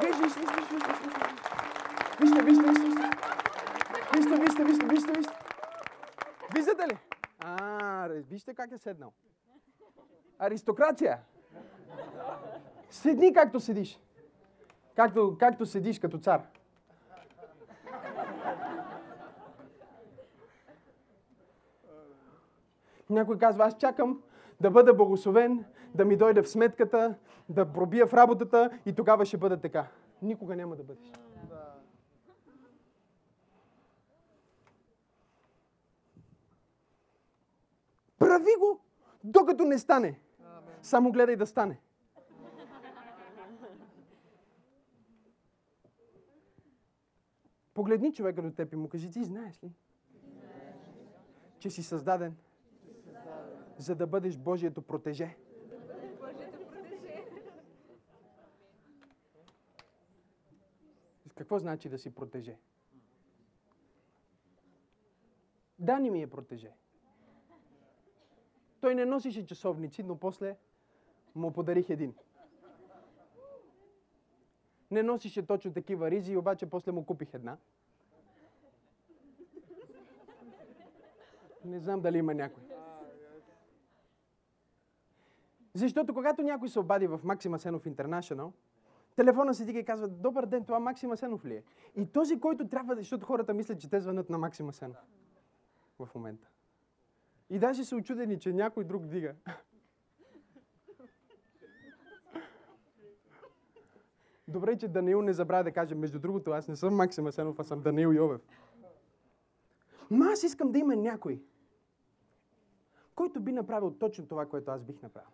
[0.00, 0.82] Виж, виж, виж, виж, виж,
[2.20, 2.30] виж.
[2.30, 3.10] Вижте, вижте, вижте.
[4.14, 5.32] Вижте, вижте, вижте, вижте, вижте.
[6.54, 6.98] Виждате ли?
[7.38, 9.12] А, вижте как е седнал.
[10.38, 11.18] Аристокрация.
[12.90, 14.00] Седни както седиш.
[14.96, 16.42] Както, както седиш като цар.
[23.10, 24.22] Някой казва, аз чакам
[24.60, 27.14] да бъда благословен, да ми дойде в сметката,
[27.48, 29.86] да пробия в работата и тогава ще бъда така.
[30.22, 31.12] Никога няма да бъдеш.
[38.26, 38.80] Прави го,
[39.24, 40.20] докато не стане.
[40.82, 41.80] Само гледай да стане.
[47.74, 49.72] Погледни човека до теб и му кажи, ти знаеш ли,
[51.58, 52.36] че си създаден,
[53.78, 55.36] за да бъдеш Божието протеже.
[61.34, 62.58] Какво значи да си протеже?
[65.78, 66.72] Дани ми е протеже.
[68.86, 70.56] Той не носише часовници, но после
[71.34, 72.14] му подарих един.
[74.90, 77.56] Не носише точно такива ризи, обаче после му купих една.
[81.64, 82.62] Не знам дали има някой.
[85.74, 88.52] Защото когато някой се обади в Максима Сенов International,
[89.16, 91.62] Телефона си дига и казва, добър ден, това Максима Сенов ли е?
[91.96, 94.96] И този, който трябва, защото хората мислят, че те звънат на Максима Сенов
[95.98, 96.48] в момента.
[97.50, 99.34] И даже са очудени, че някой друг дига.
[104.48, 107.64] Добре, че Даниил не забравя да каже, между другото, аз не съм Максим Асенов, а
[107.64, 108.40] съм Даниил Йовев.
[110.10, 111.42] Но аз искам да има някой,
[113.14, 115.30] който би направил точно това, което аз бих направил.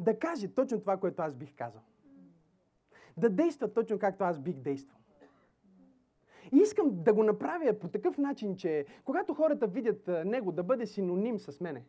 [0.00, 1.82] Да каже точно това, което аз бих казал.
[3.16, 4.97] Да действа точно както аз бих действал.
[6.52, 10.86] И искам да го направя по такъв начин, че когато хората видят него да бъде
[10.86, 11.84] синоним с мене,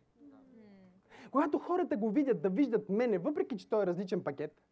[1.30, 4.62] когато хората го видят да виждат мене, въпреки че той е различен пакет,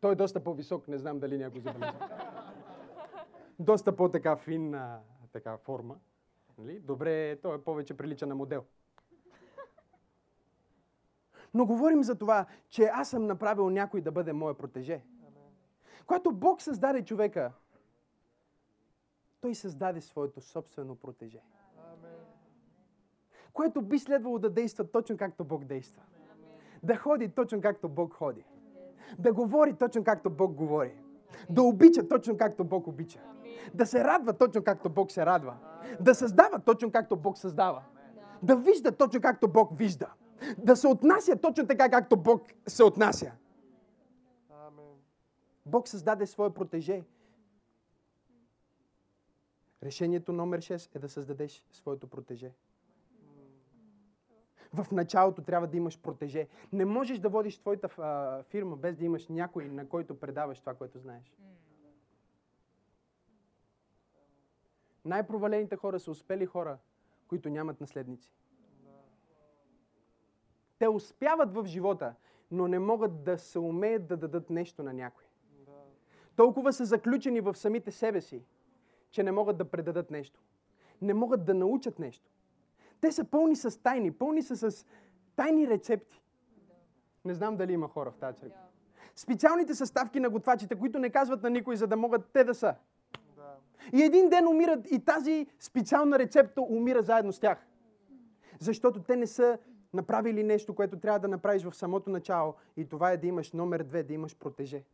[0.00, 1.92] той е доста по-висок, не знам дали някой забележи.
[3.58, 5.00] доста по-така финна
[5.32, 5.96] така форма.
[6.58, 6.78] Нали?
[6.78, 8.64] Добре, той е повече прилича на модел.
[11.54, 15.04] Но говорим за това, че аз съм направил някой да бъде мое протеже.
[16.06, 17.52] Когато Бог създаде човека,
[19.44, 21.40] той създаде своето собствено протеже.
[23.52, 26.02] Което би следвало да действа точно както Бог действа.
[26.82, 28.44] Да ходи точно както Бог ходи.
[29.18, 30.96] Да говори точно както Бог говори.
[31.50, 33.20] Да обича точно както Бог обича.
[33.74, 35.56] Да се радва точно както Бог се радва.
[36.00, 37.82] Да създава точно както Бог създава.
[38.42, 40.12] Да вижда точно както Бог вижда.
[40.58, 43.32] Да се отнася точно така както Бог се отнася.
[45.66, 47.04] Бог създаде свое протеже.
[49.84, 52.52] Решението номер 6 е да създадеш своето протеже.
[54.72, 56.48] В началото трябва да имаш протеже.
[56.72, 60.74] Не можеш да водиш твоята а, фирма без да имаш някой, на който предаваш това,
[60.74, 61.36] което знаеш.
[65.04, 66.78] Най-провалените хора са успели хора,
[67.28, 68.32] които нямат наследници.
[70.78, 72.14] Те успяват в живота,
[72.50, 75.24] но не могат да се умеят да дадат нещо на някой.
[76.36, 78.42] Толкова са заключени в самите себе си,
[79.14, 80.40] че не могат да предадат нещо.
[81.02, 82.30] Не могат да научат нещо.
[83.00, 84.86] Те са пълни с тайни, пълни са с
[85.36, 86.22] тайни рецепти.
[87.24, 88.60] Не знам дали има хора в тази църква.
[89.16, 92.74] Специалните съставки на готвачите, които не казват на никой, за да могат те да са.
[93.92, 97.66] И един ден умират и тази специална рецепта умира заедно с тях.
[98.60, 99.58] Защото те не са
[99.92, 102.54] направили нещо, което трябва да направиш в самото начало.
[102.76, 104.84] И това е да имаш номер две, да имаш протеже.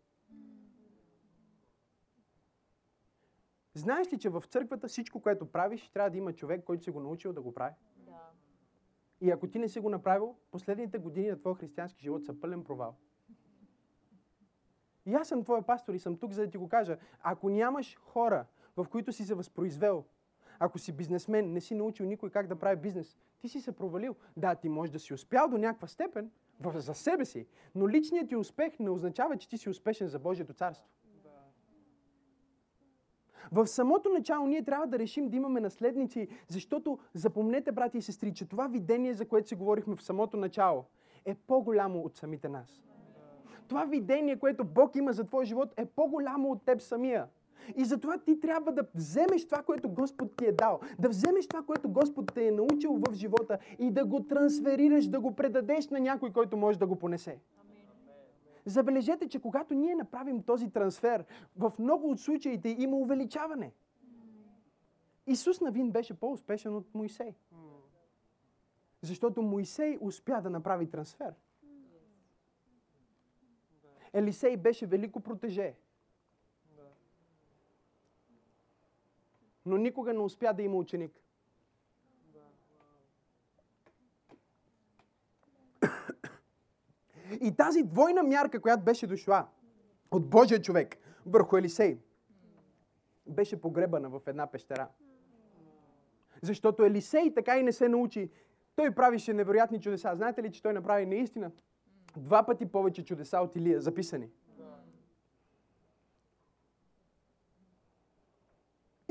[3.74, 7.00] Знаеш ли, че в църквата всичко, което правиш, трябва да има човек, който се го
[7.00, 7.74] научил да го прави?
[7.96, 8.30] Да.
[9.20, 12.64] И ако ти не си го направил, последните години на твоя християнски живот са пълен
[12.64, 12.96] провал.
[15.06, 16.98] И аз съм твоя пастор и съм тук, за да ти го кажа.
[17.22, 18.46] Ако нямаш хора,
[18.76, 20.04] в които си се възпроизвел,
[20.58, 24.16] ако си бизнесмен, не си научил никой как да прави бизнес, ти си се провалил.
[24.36, 26.30] Да, ти можеш да си успял до някаква степен
[26.74, 30.52] за себе си, но личният ти успех не означава, че ти си успешен за Божието
[30.52, 30.88] царство.
[33.52, 38.32] В самото начало ние трябва да решим да имаме наследници, защото запомнете, брати и сестри,
[38.32, 40.84] че това видение, за което си говорихме в самото начало,
[41.24, 42.82] е по-голямо от самите нас.
[43.68, 47.26] Това видение, което Бог има за твоя живот, е по-голямо от теб самия.
[47.76, 51.62] И затова ти трябва да вземеш това, което Господ ти е дал, да вземеш това,
[51.62, 56.00] което Господ те е научил в живота и да го трансферираш, да го предадеш на
[56.00, 57.38] някой, който може да го понесе.
[58.66, 61.24] Забележете, че когато ние направим този трансфер,
[61.56, 63.72] в много от случаите има увеличаване.
[65.26, 67.34] Исус Навин беше по-успешен от Моисей.
[69.02, 71.34] Защото Моисей успя да направи трансфер.
[74.12, 75.74] Елисей беше велико протеже.
[79.66, 81.20] Но никога не успя да има ученик.
[87.40, 89.46] И тази двойна мярка, която беше дошла
[90.10, 91.98] от Божия човек върху Елисей,
[93.26, 94.88] беше погребана в една пещера.
[96.42, 98.30] Защото Елисей така и не се научи.
[98.76, 100.12] Той правише невероятни чудеса.
[100.14, 101.50] Знаете ли, че той направи наистина
[102.16, 104.28] два пъти повече чудеса от Илия, записани?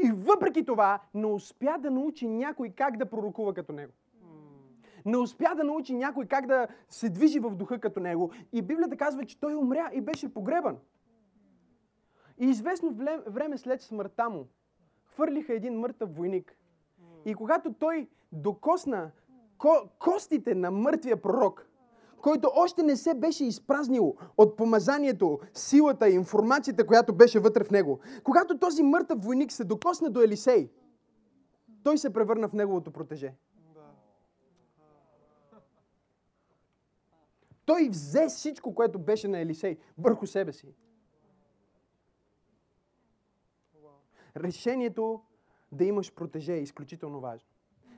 [0.04, 3.94] И въпреки това не успя да научи някой как да пророкува като него
[5.06, 8.32] не успя да научи някой как да се движи в духа като него.
[8.54, 10.78] И Библията казва, че той умря и беше погребан.
[12.40, 12.92] И известно
[13.28, 14.48] време след смъртта му,
[15.06, 16.56] хвърлиха един мъртъв войник.
[17.26, 19.12] И когато той докосна
[19.58, 21.66] ко- костите на мъртвия пророк,
[22.22, 27.72] който още не се беше изпразнил от помазанието, силата и информацията, която беше вътре в
[27.72, 28.00] него.
[28.24, 30.72] Когато този мъртъв войник се докосна до Елисей,
[31.84, 33.34] той се превърна в неговото протеже.
[37.70, 40.74] Той взе всичко, което беше на Елисей, върху себе си.
[44.38, 45.22] Решението
[45.72, 47.50] да имаш протеже е изключително важно.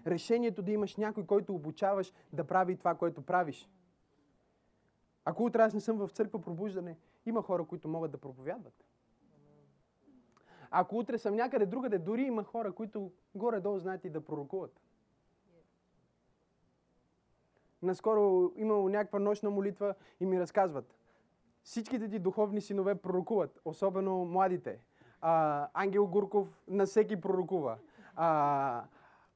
[0.08, 3.70] Решението да имаш някой, който обучаваш да прави това, което правиш.
[5.26, 8.86] Ако утре аз не съм в църква пробуждане, има хора, които могат да проповядват.
[10.72, 14.82] Ако утре съм някъде другаде, дори има хора, които горе-долу знаят и да пророкуват.
[17.82, 20.96] Наскоро имало някаква нощна молитва и ми разказват.
[21.64, 24.80] Всичките ти духовни синове пророкуват, особено младите.
[25.22, 27.78] А, Ангел Гурков на всеки пророкува.
[28.16, 28.84] А,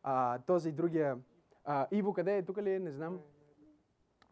[0.04, 1.18] а, този другия.
[1.64, 2.46] А, Иво къде е?
[2.46, 2.80] Тук ли е?
[2.80, 3.20] Не знам.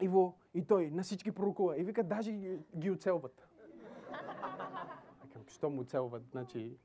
[0.00, 1.80] Иво и той на всички пророкува.
[1.80, 3.48] И вика, даже ги, ги оцелват.
[5.22, 6.22] Викам, що му оцелват?
[6.30, 6.76] Значи...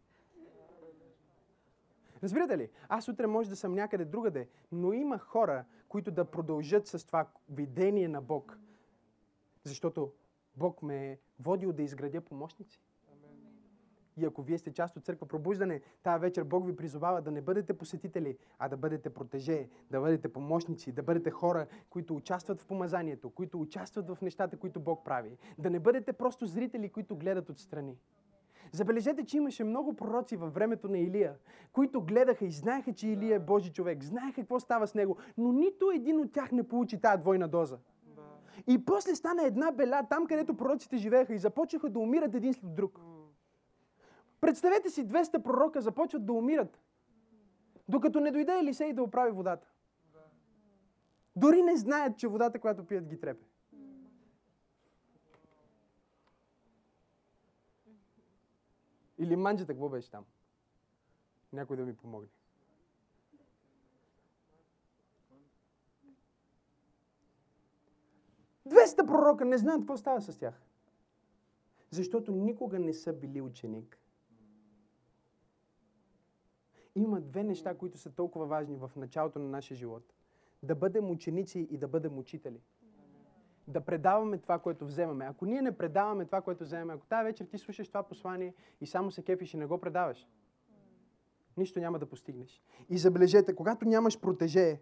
[2.24, 2.70] Разбирате ли?
[2.90, 7.28] Аз утре може да съм някъде другаде, но има хора, които да продължат с това
[7.50, 8.60] видение на Бог.
[9.64, 10.12] Защото
[10.56, 12.82] Бог ме е водил да изградя помощници.
[14.18, 17.42] И ако вие сте част от църква пробуждане, тази вечер Бог ви призовава да не
[17.42, 22.66] бъдете посетители, а да бъдете протеже, да бъдете помощници, да бъдете хора, които участват в
[22.66, 25.38] помазанието, които участват в нещата, които Бог прави.
[25.58, 27.98] Да не бъдете просто зрители, които гледат отстрани.
[28.72, 31.36] Забележете, че имаше много пророци във времето на Илия,
[31.74, 35.52] които гледаха и знаеха, че Илия е Божи човек, знаеха какво става с него, но
[35.52, 37.78] нито един от тях не получи тази двойна доза.
[38.68, 42.76] И после стана една беля там, където пророците живееха и започнаха да умират един след
[42.76, 43.00] друг.
[44.42, 46.80] Представете си, 200 пророка започват да умират,
[47.88, 49.68] докато не дойде Елисей да оправи водата.
[51.36, 53.46] Дори не знаят, че водата, която пият, ги трепе.
[59.20, 60.26] Или манджата, какво беше там?
[61.54, 62.30] Някой да ми помогне.
[68.66, 70.62] Двеста пророка не знаят какво става с тях.
[71.92, 74.00] Защото никога не са били ученик.
[76.96, 80.14] Има две неща, които са толкова важни в началото на нашия живот.
[80.64, 82.62] Да бъдем ученици и да бъдем учители.
[83.70, 85.26] Да предаваме това, което вземаме.
[85.26, 88.88] Ако ние не предаваме това, което вземаме, ако тази вечер ти слушаш това послание и
[88.88, 90.28] само се кефиш и не го предаваш,
[91.58, 92.62] нищо няма да постигнеш.
[92.90, 94.80] И забележете, когато нямаш протеже,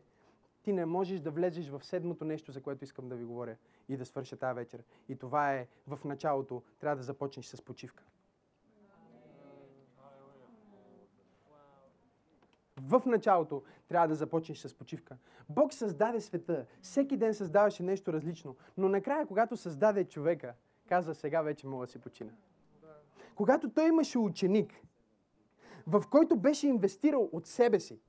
[0.63, 3.55] ти не можеш да влезеш в седмото нещо, за което искам да ви говоря
[3.89, 4.83] и да свърша тази вечер.
[5.09, 6.63] И това е в началото.
[6.79, 8.03] Трябва да започнеш с почивка.
[12.87, 15.17] В началото трябва да започнеш с почивка.
[15.49, 16.65] Бог създаде света.
[16.81, 18.55] Всеки ден създаваше нещо различно.
[18.77, 20.53] Но накрая, когато създаде човека,
[20.89, 22.31] каза, сега вече мога да си почина.
[23.35, 24.73] Когато той имаше ученик,
[25.87, 27.99] в който беше инвестирал от себе си,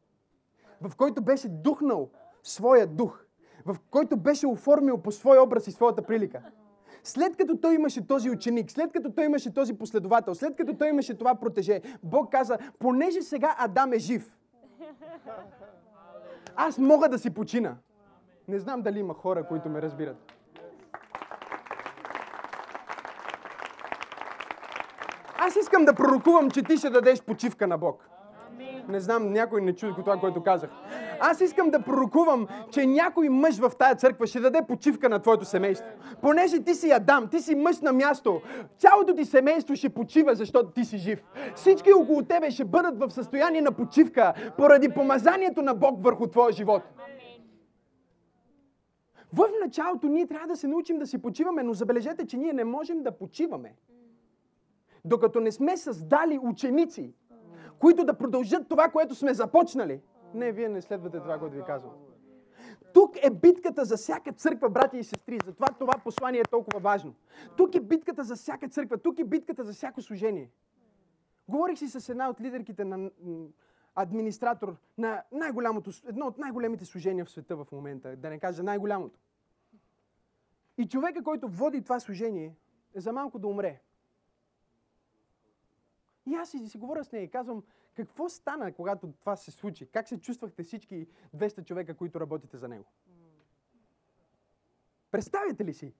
[0.80, 2.10] в който беше духнал
[2.42, 3.24] своя дух,
[3.64, 6.42] в който беше оформил по свой образ и своята прилика.
[7.04, 10.88] След като той имаше този ученик, след като той имаше този последовател, след като той
[10.88, 14.37] имаше това протеже, Бог каза, понеже сега Адам е жив,
[16.56, 17.76] аз мога да си почина.
[18.48, 20.32] Не знам дали има хора, които ме разбират.
[25.38, 28.08] Аз искам да пророкувам, че ти ще дадеш почивка на Бог.
[28.88, 30.70] Не знам, някой не чуди това, което казах.
[31.20, 35.44] Аз искам да пророкувам, че някой мъж в тая църква ще даде почивка на твоето
[35.44, 35.88] семейство.
[36.22, 38.40] Понеже ти си Адам, ти си мъж на място,
[38.78, 41.24] цялото ти семейство ще почива, защото ти си жив.
[41.54, 46.52] Всички около тебе ще бъдат в състояние на почивка, поради помазанието на Бог върху твоя
[46.52, 46.82] живот.
[49.32, 52.64] В началото ние трябва да се научим да си почиваме, но забележете, че ние не
[52.64, 53.74] можем да почиваме.
[55.04, 57.14] Докато не сме създали ученици,
[57.78, 60.00] които да продължат това, което сме започнали.
[60.34, 61.92] Не, вие не следвате това, което ви казвам.
[62.94, 65.38] Тук е битката за всяка църква, брати и сестри.
[65.44, 67.14] Затова това послание е толкова важно.
[67.56, 68.98] Тук е битката за всяка църква.
[68.98, 70.50] Тук е битката за всяко служение.
[71.48, 73.10] Говорих си с една от лидерките на
[73.94, 79.18] администратор на най-голямото, едно от най-големите служения в света в момента, да не кажа най-голямото.
[80.78, 82.56] И човека, който води това служение,
[82.94, 83.80] е за малко да умре.
[86.28, 87.64] И аз си, си говоря с нея и казвам,
[87.94, 89.86] какво стана, когато това се случи?
[89.86, 91.06] Как се чувствахте всички
[91.36, 92.84] 200 човека, които работите за него?
[95.10, 95.94] Представяте ли си?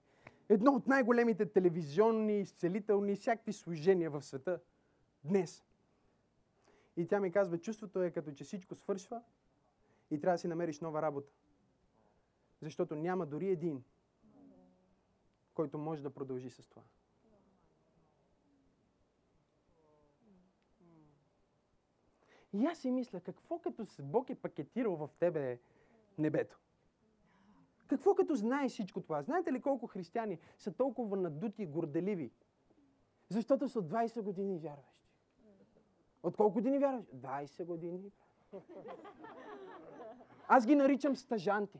[0.49, 4.59] Едно от най-големите телевизионни, изцелителни, всякакви служения в света
[5.23, 5.65] днес.
[6.97, 9.21] И тя ми казва, чувството е като че всичко свършва
[10.11, 11.31] и трябва да си намериш нова работа.
[12.61, 13.83] Защото няма дори един,
[15.53, 16.81] който може да продължи с това.
[22.53, 25.59] И аз си мисля, какво като Бог е пакетирал в тебе
[26.17, 26.59] небето?
[27.87, 29.21] Какво като знаеш всичко това?
[29.21, 32.31] Знаете ли колко християни са толкова надути и горделиви?
[33.29, 35.09] Защото са 20 години вярващи.
[36.23, 37.05] От колко години вярваш?
[37.05, 38.11] 20 години.
[40.47, 41.79] Аз ги наричам стажанти.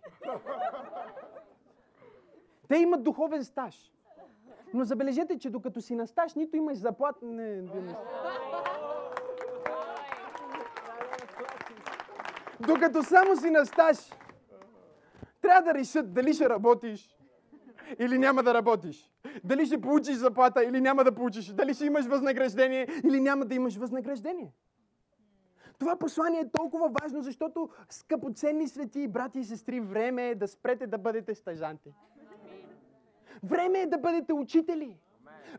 [2.67, 3.93] Те имат духовен стаж.
[4.74, 7.22] Но забележете, че докато си на стаж, нито имаш заплат...
[7.22, 7.95] Не, не, не.
[12.68, 13.97] Докато само си на стаж,
[15.41, 17.18] трябва да решат дали ще работиш
[17.99, 19.12] или няма да работиш.
[19.43, 21.45] Дали ще получиш заплата или няма да получиш.
[21.45, 24.53] Дали ще имаш възнаграждение или няма да имаш възнаграждение.
[25.80, 30.88] Това послание е толкова важно, защото, скъпоценни свети, брати и сестри, време е да спрете
[30.88, 31.93] да бъдете стажанти.
[33.43, 34.97] Време е да бъдете учители.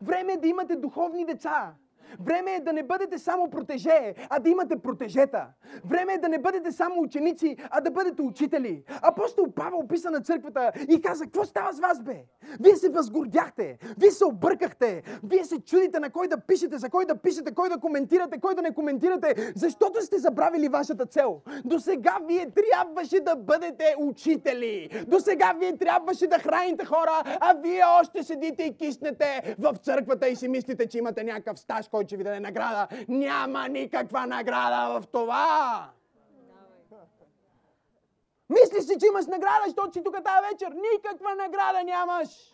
[0.01, 1.73] Време е да имате духовни деца.
[2.19, 5.47] Време е да не бъдете само протеже, а да имате протежета.
[5.85, 8.83] Време е да не бъдете само ученици, а да бъдете учители.
[9.01, 12.25] Апостол Павел описа на църквата и каза, какво става с вас, бе?
[12.59, 17.05] Вие се възгордяхте, вие се объркахте, вие се чудите на кой да пишете, за кой
[17.05, 21.41] да пишете, кой да коментирате, кой да не коментирате, защото сте забравили вашата цел.
[21.65, 24.89] До сега вие трябваше да бъдете учители.
[25.07, 30.27] До сега вие трябваше да храните хора, а вие още седите и киснете в църквата
[30.27, 32.87] и си мислите, че имате някакъв стаж, който ще ви даде награда.
[33.07, 35.89] Няма никаква награда в това.
[38.49, 40.75] Мислиш си, че имаш награда, защото си тук тази вечер.
[40.93, 42.53] Никаква награда нямаш.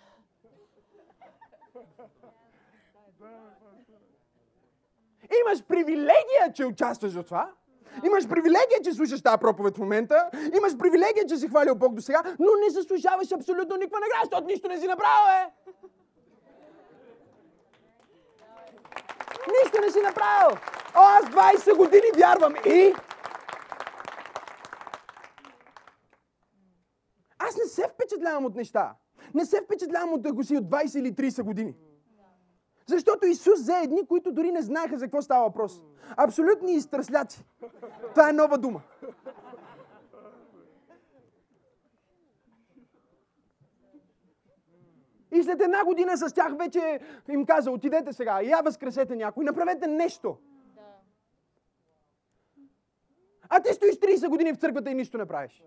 [5.41, 7.52] Имаш привилегия, че участваш в това.
[8.06, 10.30] Имаш привилегия, че слушаш тази проповед в момента.
[10.58, 14.48] Имаш привилегия, че си хвалил Бог до сега, но не заслужаваш абсолютно никаква награда, защото
[14.48, 15.52] нищо не си направил, е.
[19.48, 20.58] Нищо не си направил.
[20.95, 22.56] О, аз 20 години вярвам.
[22.66, 22.93] И?
[27.39, 28.95] Аз не се впечатлявам от неща.
[29.34, 31.76] Не се впечатлявам от ако си от 20 или 30 години.
[32.88, 35.82] Защото Исус взе едни, които дори не знаеха за какво става въпрос.
[36.18, 37.45] Абсолютни изтръсляци.
[38.10, 38.82] Това е нова дума.
[45.38, 49.88] И след една година с тях вече им каза, отидете сега, я възкресете някой, направете
[49.88, 50.38] нещо.
[53.50, 55.64] А ти стоиш 30 години в църквата и нищо не правиш.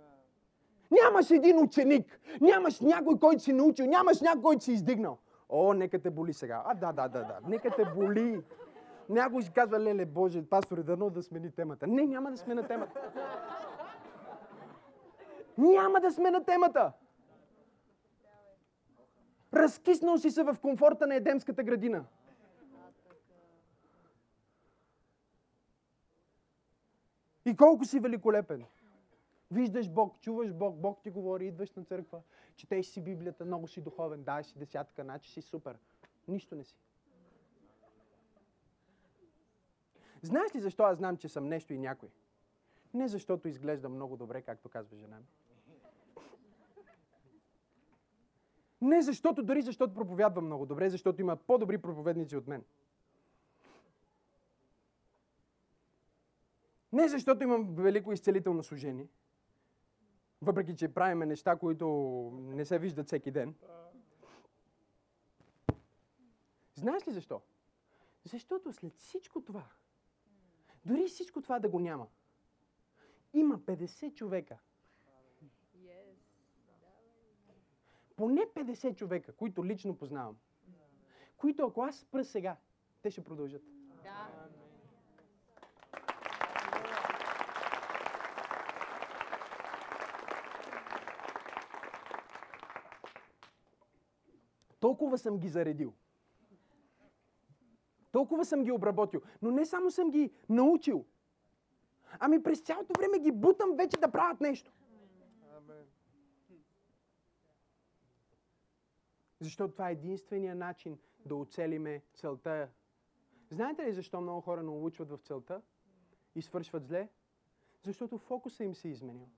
[0.91, 5.19] Нямаш един ученик, нямаш някой, който си научил, нямаш някой, който си издигнал.
[5.49, 6.63] О, нека те боли сега.
[6.67, 7.39] А, да, да, да, да.
[7.49, 8.43] Нека те боли.
[9.09, 11.87] Някой си казва, леле, Боже, пасторе, дано да смени темата.
[11.87, 13.01] Не, няма да смена темата.
[15.59, 16.93] Няма да смена темата.
[19.55, 22.05] Разкиснал си се в комфорта на Едемската градина.
[27.45, 28.65] И колко си великолепен.
[29.51, 32.23] Виждаш Бог, чуваш Бог, Бог ти говори, идваш на църква,
[32.57, 35.79] четеш си Библията, много си духовен, дай си десятка, значи си супер.
[36.29, 36.77] Нищо не си.
[40.23, 42.09] Знаеш ли защо аз знам, че съм нещо и някой?
[42.95, 45.27] Не защото изглеждам много добре, както казва жена ми.
[48.81, 52.65] Не защото, дори защото проповядвам много добре, защото има по-добри проповедници от мен.
[56.93, 59.09] Не защото имам велико изцелително служение,
[60.43, 61.87] въпреки че правиме неща, които
[62.35, 63.55] не се виждат всеки ден.
[66.75, 67.41] Знаеш ли защо?
[68.25, 69.65] Защото след всичко това,
[70.85, 72.07] дори всичко това да го няма,
[73.33, 74.59] има 50 човека,
[78.21, 80.37] поне 50 човека, които лично познавам,
[81.37, 82.57] които ако аз спра сега,
[83.03, 83.63] те ще продължат.
[84.03, 84.29] Да.
[94.81, 95.95] Толкова съм ги заредил.
[98.13, 99.21] Толкова съм ги обработил.
[99.43, 101.05] Но не само съм ги научил.
[102.19, 104.73] Ами през цялото време ги бутам вече да правят нещо.
[109.41, 112.69] Защото това е единствения начин да оцелиме целта.
[113.51, 115.63] Знаете ли защо много хора не улучват в целта
[116.35, 117.09] и свършват зле?
[117.83, 119.29] Защото фокуса им се е изменил.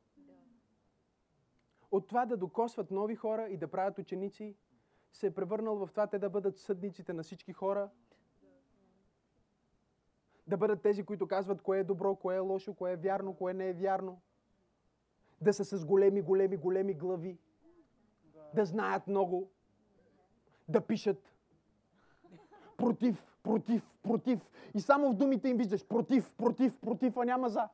[1.90, 4.56] От това да докосват нови хора и да правят ученици,
[5.12, 7.90] се е превърнал в това те да бъдат съдниците на всички хора.
[10.46, 13.54] Да бъдат тези, които казват кое е добро, кое е лошо, кое е вярно, кое
[13.54, 14.20] не е вярно.
[15.40, 17.38] Да са с големи, големи, големи глави.
[18.54, 19.50] Да знаят много
[20.72, 21.32] да пишат
[22.76, 24.40] против, против, против.
[24.74, 27.68] И само в думите им виждаш против, против, против, а няма за.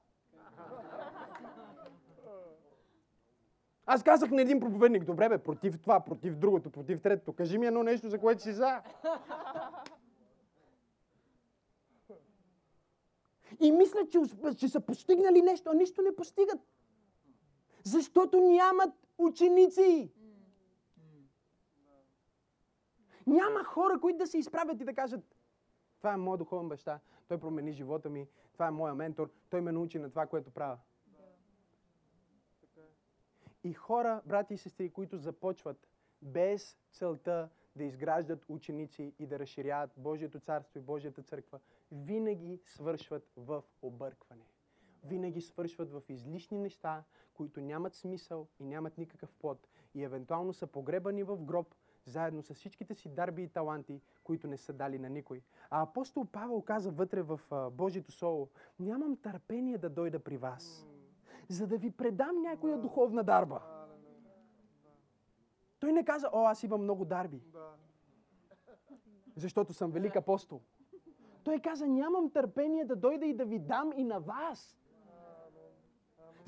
[3.86, 7.32] Аз казах на един проповедник, добре бе, против това, против другото, против третото.
[7.32, 8.82] Кажи ми едно нещо, за което си за.
[13.61, 14.18] И мислят, че,
[14.57, 16.61] че са постигнали нещо, а нищо не постигат.
[17.84, 20.12] Защото нямат ученици.
[23.29, 25.37] Няма хора, които да се изправят и да кажат,
[25.99, 29.72] това е моят духовен баща, той промени живота ми, това е моя ментор, той ме
[29.72, 30.79] научи на това, което правя.
[33.64, 35.89] И хора, брати и сестри, които започват
[36.22, 41.61] без целта да изграждат ученици и да разширяват Божието царство и Божията църква,
[41.93, 44.45] винаги свършват в объркване.
[45.05, 47.05] Винаги свършват в излишни неща,
[47.35, 49.68] които нямат смисъл и нямат никакъв плод.
[49.95, 51.74] И евентуално са погребани в гроб,
[52.09, 55.43] заедно с всичките си дарби и таланти, които не са дали на никой.
[55.71, 57.41] А апостол Павел каза вътре в
[57.73, 58.49] Божието Слово,
[58.81, 60.87] нямам търпение да дойда при вас,
[61.49, 63.63] за да ви предам някоя духовна дарба.
[65.81, 67.43] Той не каза, о, аз имам много дарби,
[69.37, 70.61] защото съм велик апостол.
[71.45, 74.79] Той каза, нямам търпение да дойда и да ви дам и на вас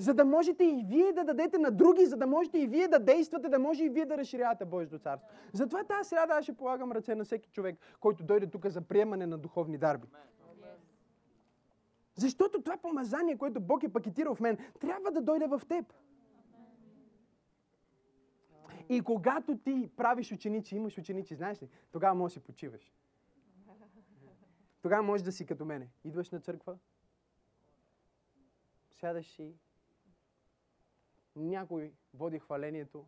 [0.01, 2.99] за да можете и вие да дадете на други, за да можете и вие да
[2.99, 5.29] действате, да може и вие да разширявате Божието царство.
[5.53, 9.25] Затова тази сряда аз ще полагам ръце на всеки човек, който дойде тук за приемане
[9.25, 10.07] на духовни дарби.
[12.15, 15.93] Защото това помазание, което Бог е пакетирал в мен, трябва да дойде в теб.
[18.89, 22.93] И когато ти правиш ученици, имаш ученици, знаеш ли, тогава можеш да си почиваш.
[24.81, 25.89] Тогава можеш да си като мене.
[26.03, 26.77] Идваш на църква,
[28.91, 29.53] сядаш си,
[31.35, 33.05] някой води хвалението,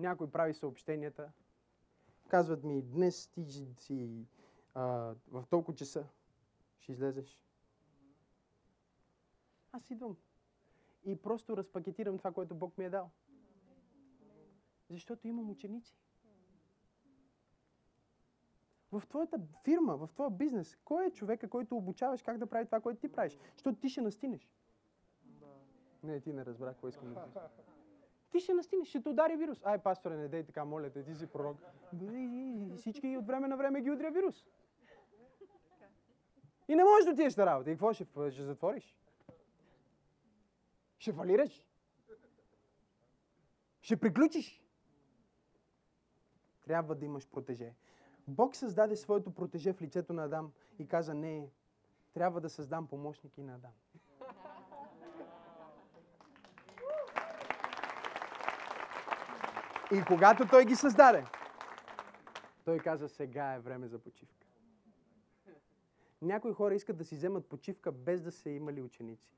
[0.00, 1.32] някой прави съобщенията.
[2.28, 3.44] Казват ми, днес ти
[3.78, 4.26] си
[4.74, 4.82] а,
[5.28, 6.06] в толкова часа
[6.78, 7.40] ще излезеш.
[9.72, 10.16] Аз идвам
[11.04, 13.10] и просто разпакетирам това, което Бог ми е дал.
[14.90, 15.96] Защото имам ученици.
[18.92, 22.80] В твоята фирма, в твоя бизнес, кой е човека, който обучаваш как да прави това,
[22.80, 23.38] което ти правиш?
[23.52, 24.48] Защото ти ще настинеш.
[26.02, 27.48] Не, ти не разбрах какво искам да кажа.
[28.30, 29.60] Ти ще настинеш, ще те удари вирус.
[29.64, 31.56] Ай, пасторе, не дей така, моля те, ти си пророк.
[32.76, 34.44] Всички от време на време ги удря вирус.
[36.68, 37.70] И не можеш да отидеш на работа.
[37.70, 38.96] И какво ще, ще затвориш?
[40.98, 41.66] Ще фалираш?
[43.80, 44.62] Ще приключиш?
[46.64, 47.74] Трябва да имаш протеже.
[48.28, 51.50] Бог създаде своето протеже в лицето на Адам и каза, не,
[52.14, 53.72] трябва да създам помощники на Адам.
[59.92, 61.24] И когато той ги създаде,
[62.64, 64.46] той каза, сега е време за почивка.
[66.22, 69.34] Някои хора искат да си вземат почивка без да са имали ученици.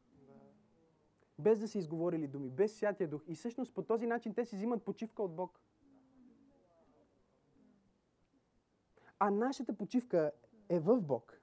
[1.39, 3.23] Без да са изговорили думи, без святия дух.
[3.27, 5.61] И всъщност по този начин те си взимат почивка от Бог.
[9.19, 10.33] А нашата почивка
[10.69, 11.41] е в Бог.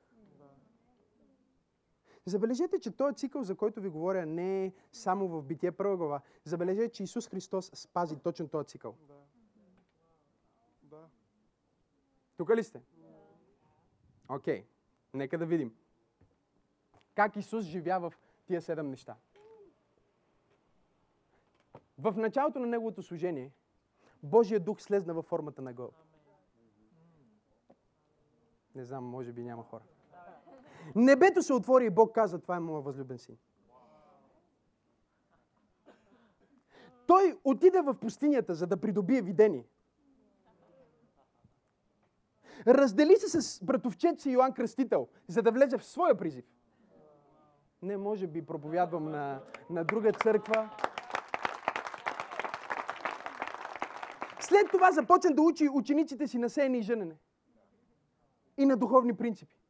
[2.25, 6.21] Забележете, че този цикъл, за който ви говоря, не е само в Битие първа глава.
[6.45, 8.95] Забележете, че Исус Христос спази точно този цикъл.
[9.07, 9.13] Да.
[10.83, 11.09] Да.
[12.37, 12.81] Тук ли сте?
[14.29, 14.61] Окей.
[14.61, 14.65] Okay.
[15.13, 15.75] Нека да видим.
[17.15, 18.13] Как Исус живя в
[18.45, 19.15] тия седем неща.
[21.97, 23.51] В началото на Неговото служение,
[24.23, 25.95] Божия дух слезна във формата на гълъб.
[28.75, 29.83] Не знам, може би няма хора.
[30.95, 33.37] Небето се отвори и Бог каза, това е моят възлюбен син.
[37.07, 39.65] Той отиде в пустинята, за да придобие видение.
[42.67, 46.45] Раздели се с братовчет си Йоанн Кръстител, за да влезе в своя призив.
[47.81, 50.69] Не, може би проповядвам на, на друга църква.
[54.39, 57.15] След това започна да учи учениците си на сеяне и женене.
[58.57, 59.60] И на духовни принципи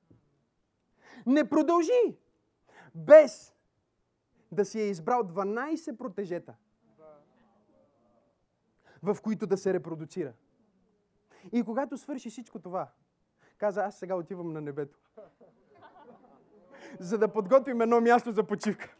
[1.25, 2.17] не продължи
[2.95, 3.53] без
[4.51, 6.55] да си е избрал 12 протежета,
[9.03, 10.33] в които да се репродуцира.
[11.51, 12.91] И когато свърши всичко това,
[13.57, 14.99] каза, аз сега отивам на небето.
[16.99, 18.95] За да подготвим едно място за почивка.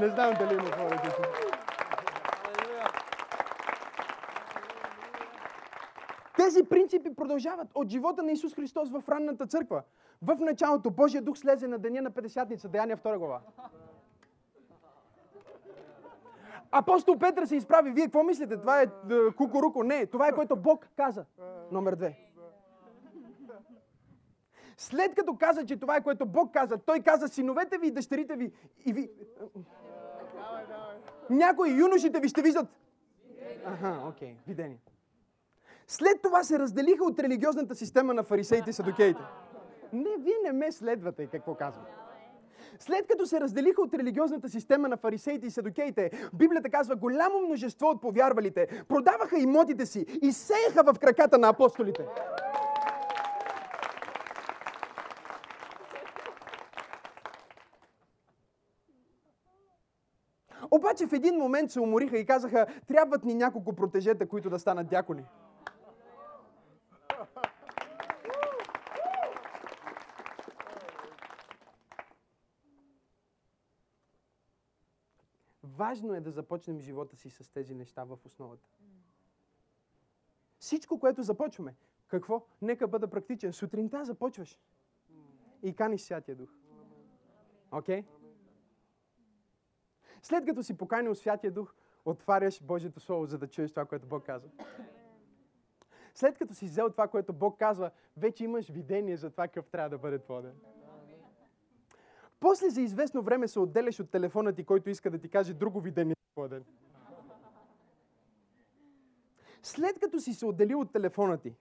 [0.00, 1.47] Не знам дали има хора.
[6.48, 9.82] Тези принципи продължават от живота на Исус Христос в ранната църква.
[10.22, 13.40] В началото Божия дух слезе на деня на Петдесятница, Деяния 2 глава.
[16.70, 17.90] Апостол Петър се изправи.
[17.90, 18.56] Вие какво мислите?
[18.56, 18.88] Това е, е
[19.36, 19.82] кукуруко.
[19.82, 21.24] Не, това е което Бог каза.
[21.72, 22.18] Номер две.
[24.76, 28.36] След като каза, че това е което Бог каза, той каза синовете ви и дъщерите
[28.36, 28.52] ви
[28.86, 29.10] и ви...
[31.30, 32.68] Някои юношите ви ще виждат
[33.64, 34.78] Аха, окей, видение.
[35.90, 39.22] След това се разделиха от религиозната система на фарисеите и садокеите.
[39.92, 41.84] Не, вие не ме следвате, какво казвам.
[42.78, 47.86] След като се разделиха от религиозната система на фарисеите и седокеите, Библията казва, голямо множество
[47.86, 52.06] от повярвалите продаваха имотите си и сееха в краката на апостолите.
[60.70, 64.88] Обаче в един момент се умориха и казаха, трябват ни няколко протежета, които да станат
[64.88, 65.24] дякони.
[75.78, 78.68] Важно е да започнем живота си с тези неща в основата.
[80.58, 81.76] Всичко, което започваме,
[82.08, 82.46] какво?
[82.62, 83.52] Нека бъда практичен.
[83.52, 84.58] Сутринта започваш
[85.62, 86.50] и каниш Святия Дух.
[87.72, 88.02] Окей?
[88.02, 88.06] Okay?
[90.22, 91.74] След като си поканил Святия Дух,
[92.04, 94.50] отваряш Божието Слово, за да чуеш това, което Бог казва.
[96.14, 99.90] След като си взел това, което Бог казва, вече имаш видение за това какъв трябва
[99.90, 100.60] да бъде твой ден.
[102.40, 105.80] После за известно време се отделяш от телефона ти, който иска да ти каже друго
[105.80, 106.64] видение за твой ден.
[109.62, 111.54] След като си се отделил от телефона ти,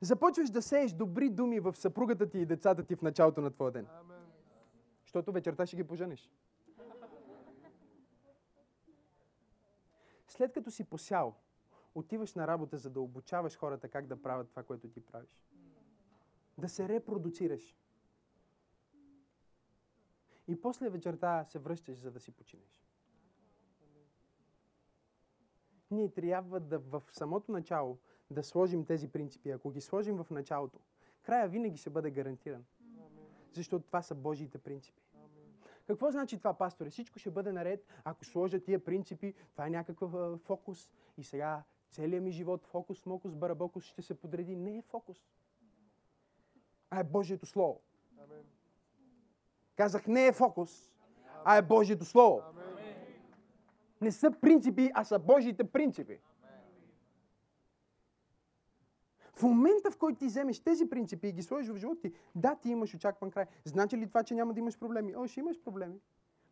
[0.00, 3.72] започваш да сееш добри думи в съпругата ти и децата ти в началото на твоя
[3.72, 3.86] ден.
[5.04, 6.30] Защото вечерта ще ги поженеш.
[10.28, 11.34] След като си посял,
[11.94, 15.40] отиваш на работа, за да обучаваш хората как да правят това, което ти правиш.
[16.58, 17.76] Да се репродуцираш.
[20.48, 22.82] И после вечерта се връщаш, за да си починеш.
[25.90, 27.98] Ние трябва да в самото начало
[28.30, 29.50] да сложим тези принципи.
[29.50, 30.78] Ако ги сложим в началото,
[31.22, 32.64] края винаги ще бъде гарантиран.
[33.52, 35.02] Защото това са Божиите принципи.
[35.86, 36.90] Какво значи това, пасторе?
[36.90, 42.24] Всичко ще бъде наред, ако сложа тия принципи, това е някакъв фокус и сега целият
[42.24, 44.56] ми живот, фокус, мокус, барабокус ще се подреди.
[44.56, 45.18] Не е фокус.
[46.90, 47.80] А е Божието Слово.
[49.78, 50.90] Казах, не е фокус,
[51.44, 52.42] а е Божието Слово.
[54.00, 56.18] Не са принципи, а са Божиите принципи.
[59.34, 62.56] В момента, в който ти вземеш тези принципи и ги сложиш в живота ти, да,
[62.56, 63.46] ти имаш очакван край.
[63.64, 65.16] Значи ли това, че няма да имаш проблеми?
[65.16, 66.00] О, ще имаш проблеми.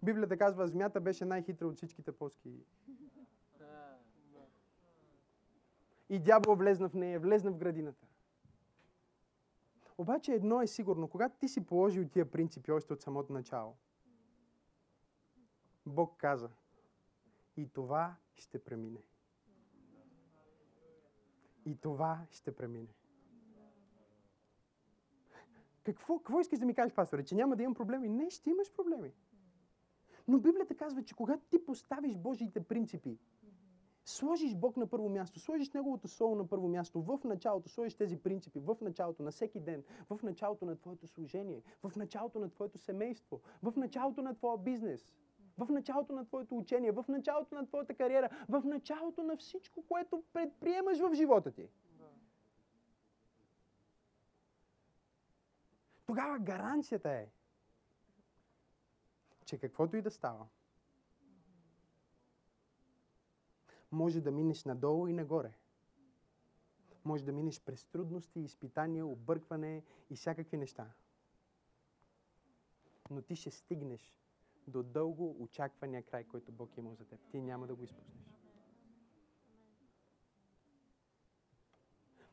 [0.02, 2.50] Библията казва, змята беше най-хитра от всичките плоски.
[6.08, 8.05] И дявол влезна в нея, влезна в градината.
[9.98, 13.76] Обаче едно е сигурно, когато ти си положил тия принципи още от самото начало,
[15.86, 16.50] Бог каза,
[17.56, 19.02] и това ще премине.
[21.64, 22.94] И това ще премине.
[25.84, 27.24] Какво, какво искаш да ми кажеш, пасторе?
[27.24, 28.08] Че няма да имам проблеми?
[28.08, 29.12] Не, ще имаш проблеми.
[30.28, 33.18] Но Библията казва, че когато ти поставиш Божиите принципи,
[34.06, 38.16] сложиш Бог на първо място, сложиш Неговото Слово на първо място, в началото сложиш тези
[38.16, 42.78] принципи, в началото на всеки ден, в началото на твоето служение, в началото на твоето
[42.78, 45.14] семейство, в началото на твоя бизнес,
[45.58, 50.24] в началото на твоето учение, в началото на твоята кариера, в началото на всичко, което
[50.32, 51.68] предприемаш в живота ти.
[56.06, 57.26] Тогава гаранцията е,
[59.44, 60.46] че каквото и да става,
[63.96, 65.52] може да минеш надолу и нагоре.
[67.04, 70.92] Може да минеш през трудности, изпитания, объркване и всякакви неща.
[73.10, 74.14] Но ти ще стигнеш
[74.66, 77.20] до дълго очаквания край, който Бог е имал за теб.
[77.30, 78.26] Ти няма да го изпуснеш.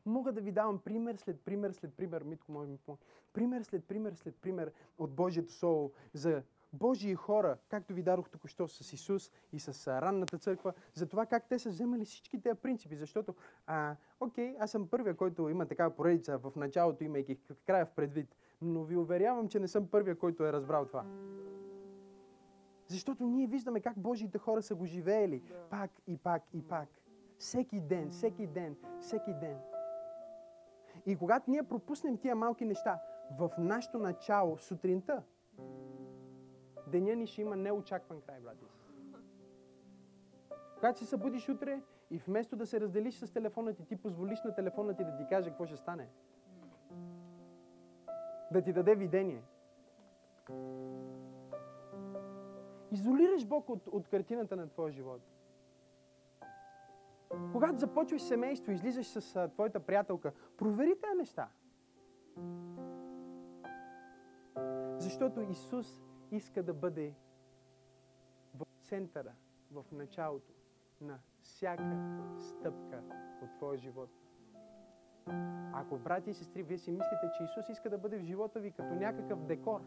[0.06, 2.22] Мога да ви давам пример след пример след пример.
[2.22, 3.04] Митко, може ми помогне.
[3.32, 6.42] Пример след пример след пример от Божието Слово за
[6.74, 11.48] Божии хора, както ви дадох току-що с Исус и с ранната църква, за това как
[11.48, 12.96] те са вземали всички тези принципи.
[12.96, 13.34] Защото,
[13.66, 18.36] а, окей, аз съм първия, който има такава поредица в началото, имайки края в предвид.
[18.62, 21.04] Но ви уверявам, че не съм първия, който е разбрал това.
[22.88, 25.42] Защото ние виждаме как Божиите хора са го живеели.
[25.70, 26.88] Пак и пак и пак.
[27.38, 29.56] Всеки ден, всеки ден, всеки ден.
[31.06, 33.00] И когато ние пропуснем тия малки неща,
[33.38, 35.22] в нашето начало, сутринта,
[36.94, 38.64] деня ни ще има неочакван край, брати.
[40.74, 44.54] Когато се събудиш утре и вместо да се разделиш с телефона ти, ти позволиш на
[44.54, 46.08] телефона ти да ти каже какво ще стане.
[48.52, 49.42] Да ти даде видение.
[52.90, 55.20] Изолираш Бог от, от картината на твоя живот.
[57.52, 61.48] Когато започваш семейство, излизаш с а, твоята приятелка, провери тези неща.
[64.98, 66.04] Защото Исус
[66.36, 67.14] иска да бъде
[68.54, 69.32] в центъра,
[69.70, 70.52] в началото
[71.00, 71.98] на всяка
[72.38, 73.02] стъпка
[73.42, 74.10] от твоя живот.
[75.72, 78.70] Ако, брати и сестри, вие си мислите, че Исус иска да бъде в живота ви
[78.70, 79.80] като някакъв декор,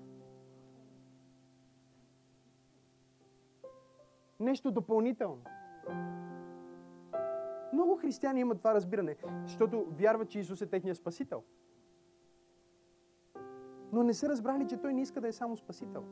[4.40, 5.44] нещо допълнително.
[7.74, 11.44] Много християни имат това разбиране, защото вярват, че Исус е техния спасител.
[13.92, 16.04] Но не са разбрали, че Той не иска да е само спасител.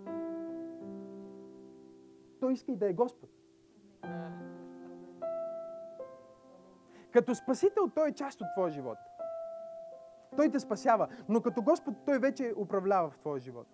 [2.46, 3.30] Той иска и да е Господ.
[7.12, 8.98] Като спасител Той е част от твоя живот.
[10.36, 13.68] Той те спасява, но като Господ Той вече управлява в твоя живот.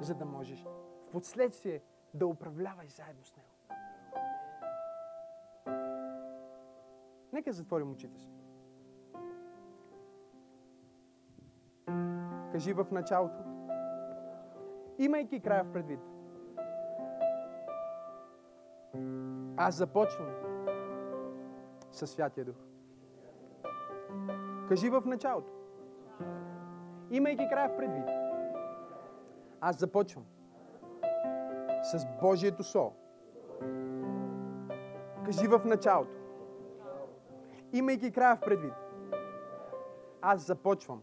[0.00, 1.82] За да можеш в последствие
[2.14, 3.48] да управляваш заедно с Него.
[7.32, 8.32] Нека затворим очите си.
[12.52, 13.53] Кажи в началото,
[14.98, 16.00] имайки края в предвид.
[19.56, 20.28] Аз започвам
[21.90, 22.56] със Святия Дух.
[24.68, 25.50] Кажи в началото,
[27.10, 28.04] имайки края в предвид.
[29.60, 30.24] Аз започвам
[31.82, 32.94] с Божието Слово.
[35.24, 36.18] Кажи в началото,
[37.72, 38.74] имайки края в предвид.
[40.22, 41.02] Аз започвам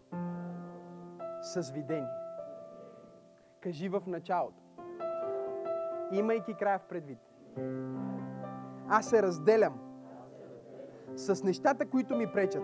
[1.42, 2.20] с видение.
[3.62, 4.62] Кажи в началото,
[6.12, 7.20] имайки края в предвид.
[8.89, 9.80] Аз се разделям
[11.16, 12.64] с нещата, които ми пречат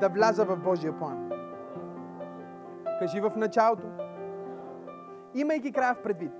[0.00, 1.30] да вляза в Божия план.
[2.98, 3.86] Кажи в началото,
[5.34, 6.32] имайки края в предвид.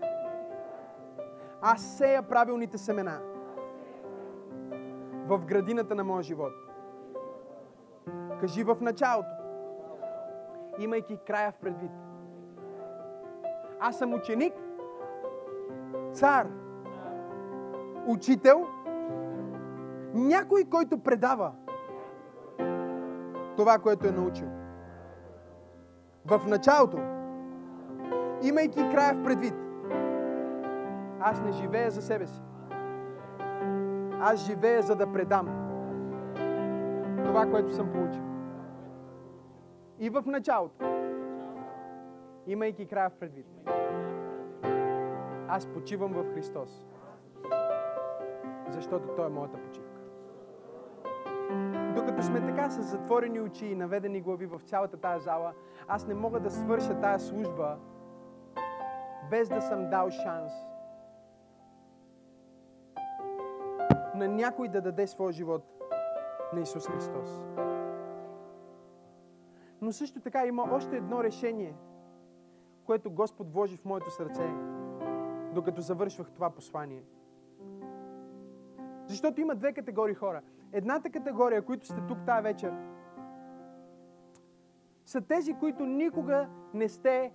[1.60, 3.20] Аз сея правилните семена
[5.26, 6.52] в градината на моя живот.
[8.40, 9.28] Кажи в началото,
[10.78, 12.07] имайки края в предвид.
[13.80, 14.54] Аз съм ученик,
[16.12, 16.46] цар,
[18.06, 18.66] учител,
[20.14, 21.52] някой, който предава
[23.56, 24.48] това, което е научил.
[26.26, 26.98] В началото,
[28.42, 29.54] имайки края в предвид,
[31.20, 32.40] аз не живея за себе си.
[34.20, 35.46] Аз живея за да предам
[37.24, 38.22] това, което съм получил.
[39.98, 40.97] И в началото,
[42.48, 43.46] имайки края в предвид,
[45.48, 46.86] аз почивам в Христос,
[48.68, 50.00] защото Той е моята почивка.
[51.94, 55.52] Докато сме така с затворени очи и наведени глави в цялата тая зала,
[55.88, 57.76] аз не мога да свърша тая служба
[59.30, 60.52] без да съм дал шанс
[64.14, 65.62] на някой да даде своя живот
[66.52, 67.44] на Исус Христос.
[69.80, 71.74] Но също така има още едно решение,
[72.88, 74.50] което Господ вложи в моето сърце,
[75.54, 77.04] докато завършвах това послание.
[79.06, 80.42] Защото има две категории хора.
[80.72, 82.74] Едната категория, които сте тук тази вечер,
[85.04, 87.32] са тези, които никога не сте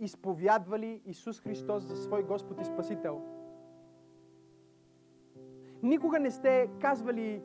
[0.00, 3.22] изповядвали Исус Христос за свой Господ и Спасител.
[5.82, 7.42] Никога не сте казвали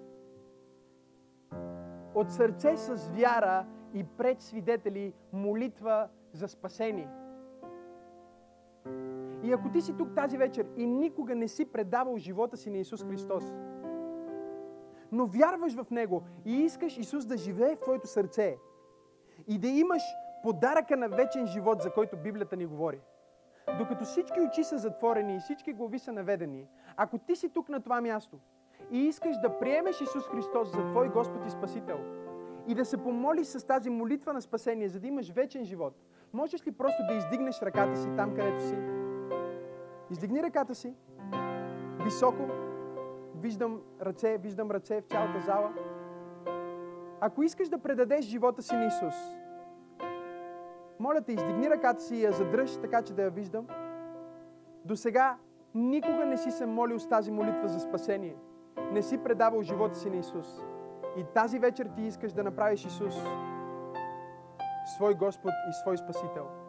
[2.15, 7.24] от сърце с вяра и пред свидетели молитва за спасение.
[9.45, 12.77] И ако ти си тук тази вечер и никога не си предавал живота си на
[12.77, 13.43] Исус Христос,
[15.11, 18.57] но вярваш в Него и искаш Исус да живее в твоето сърце
[19.47, 20.01] и да имаш
[20.43, 22.99] подаръка на вечен живот, за който Библията ни говори.
[23.79, 26.67] Докато всички очи са затворени и всички глави са наведени,
[26.97, 28.39] ако ти си тук на това място
[28.91, 31.99] и искаш да приемеш Исус Христос за твой Господ и Спасител
[32.67, 35.93] и да се помолиш с тази молитва на спасение, за да имаш вечен живот,
[36.33, 38.94] можеш ли просто да издигнеш ръката си там, където си?
[40.11, 40.93] Издигни ръката си
[42.03, 42.41] високо,
[43.35, 45.73] виждам ръце, виждам ръце в цялата зала.
[47.21, 49.15] Ако искаш да предадеш живота си на Исус,
[50.99, 53.67] моля те, издигни ръката си и я задръж, така че да я виждам.
[54.85, 55.37] До сега
[55.75, 58.35] никога не си се молил с тази молитва за спасение.
[58.91, 60.61] Не си предавал живота си на Исус.
[61.17, 63.15] И тази вечер ти искаш да направиш Исус
[64.85, 66.64] свой Господ и свой Спасител.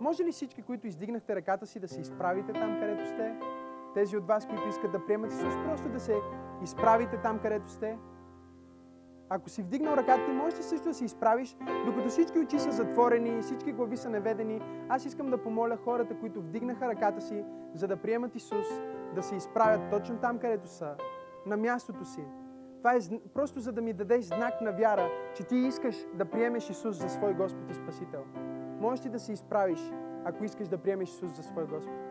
[0.00, 3.34] Може ли всички, които издигнахте ръката си, да се изправите там, където сте?
[3.94, 6.16] Тези от вас, които искат да приемат Исус, просто да се
[6.62, 7.98] изправите там, където сте.
[9.28, 13.42] Ако си вдигнал ръката ти, можеш също да се изправиш, докато всички очи са затворени,
[13.42, 14.60] всички глави са наведени.
[14.88, 17.44] Аз искам да помоля хората, които вдигнаха ръката си,
[17.74, 18.66] за да приемат Исус,
[19.14, 20.94] да се изправят точно там, където са,
[21.46, 22.24] на мястото си.
[22.78, 22.98] Това е
[23.34, 27.08] просто за да ми дадеш знак на вяра, че ти искаш да приемеш Исус за
[27.08, 28.24] свой Господ и Спасител.
[28.80, 29.80] Можеш ли да се изправиш,
[30.24, 32.10] ако искаш да приемеш Исус за свой Господ?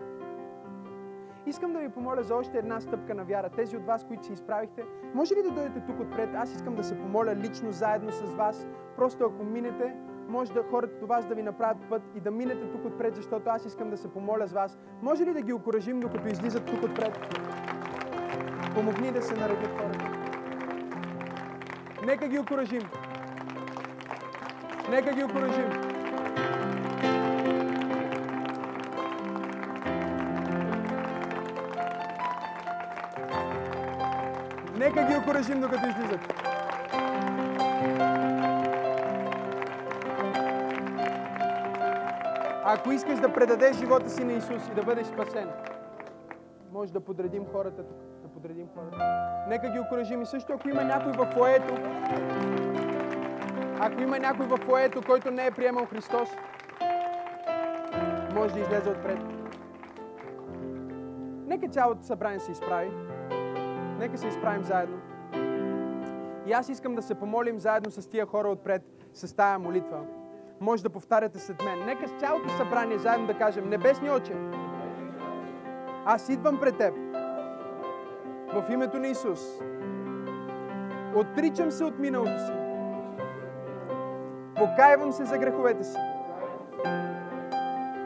[1.50, 3.50] искам да ви помоля за още една стъпка на вяра.
[3.50, 6.30] Тези от вас, които се изправихте, може ли да дойдете тук отпред?
[6.36, 8.68] Аз искам да се помоля лично, заедно с вас.
[8.96, 9.96] Просто ако минете,
[10.28, 13.50] може да хората до вас да ви направят път и да минете тук отпред, защото
[13.50, 14.78] аз искам да се помоля с вас.
[15.02, 17.20] Може ли да ги окоръжим, докато излизат тук отпред?
[18.76, 20.06] Помогни да се наредят хората.
[22.06, 22.82] Нека ги окоръжим.
[24.90, 25.99] Нека ги окоръжим.
[34.90, 36.34] Нека ги окоръжим, докато излизат.
[42.66, 45.50] Ако искаш да предадеш живота си на Исус и да бъдеш спасен,
[46.72, 47.98] може да подредим хората тук.
[48.24, 48.98] Да подредим хората.
[49.48, 50.22] Нека ги окоръжим.
[50.22, 51.74] И също, ако има някой в фоето,
[53.80, 56.30] ако има някой в фоето, който не е приемал Христос,
[58.34, 59.20] може да излезе отпред.
[61.48, 62.92] Нека цялото събрание се изправи.
[64.00, 64.98] Нека се изправим заедно.
[66.46, 68.82] И аз искам да се помолим заедно с тия хора отпред,
[69.14, 70.00] с тая молитва.
[70.60, 71.86] Може да повтаряте след мен.
[71.86, 74.36] Нека с цялото събрание заедно да кажем, Небесни Отче,
[76.06, 76.94] аз идвам пред Теб
[78.54, 79.40] в името на Исус.
[81.16, 82.54] Отричам се от миналото си.
[84.56, 85.98] Покайвам се за греховете си.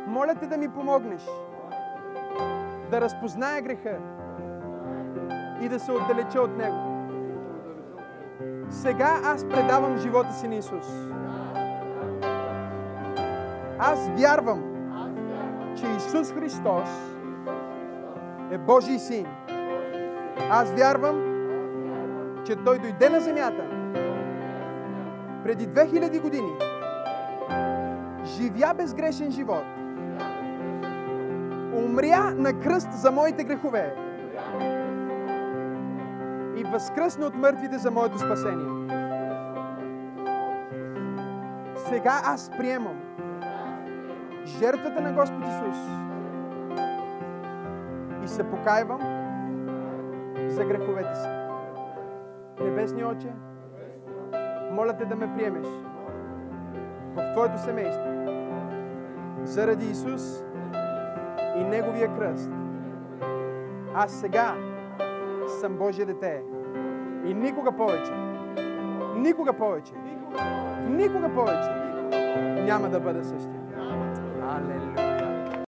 [0.08, 1.26] Моля те да ми помогнеш
[2.92, 4.00] да разпозная греха
[5.64, 6.94] и да се отдалеча от него.
[8.70, 10.88] Сега аз предавам живота си на Исус.
[13.80, 14.64] Аз вярвам,
[15.76, 16.90] че Исус Христос
[18.52, 19.28] е Божий син.
[20.50, 21.24] Аз вярвам,
[22.46, 23.64] че Той дойде на земята
[25.44, 26.54] преди 2000 години.
[28.26, 29.64] Живя безгрешен живот.
[31.74, 34.03] Умря на кръст за моите грехове.
[36.56, 38.98] И възкръсна от мъртвите за моето спасение.
[41.76, 43.00] Сега аз приемам
[44.46, 45.78] жертвата на Господ Исус
[48.24, 49.02] и се покайвам
[50.48, 51.28] за греховете си.
[52.64, 53.34] Небесни Отче,
[54.72, 55.68] моля те да ме приемеш
[57.16, 58.04] в Твоето семейство
[59.44, 60.44] заради Исус
[61.56, 62.52] и Неговия кръст.
[63.96, 64.56] Аз сега
[65.64, 66.42] съм Божие дете
[67.26, 68.12] и никога повече,
[69.16, 69.94] никога повече,
[70.90, 71.70] никога повече
[72.66, 73.62] няма да бъда същия.
[74.42, 75.64] Алелуя!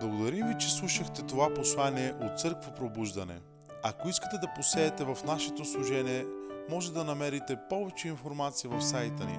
[0.00, 3.40] Благодарим ви, че слушахте това послание от Църква Пробуждане.
[3.84, 6.26] Ако искате да посеете в нашето служение,
[6.70, 9.38] може да намерите повече информация в сайта ни.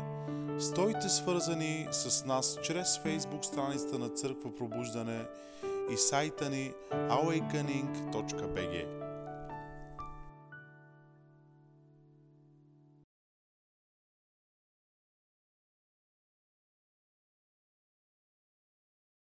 [0.60, 5.26] Стойте свързани с нас чрез Facebook страницата на Църква Пробуждане
[5.90, 6.74] и сайта ни
[7.10, 9.01] awakening.bg.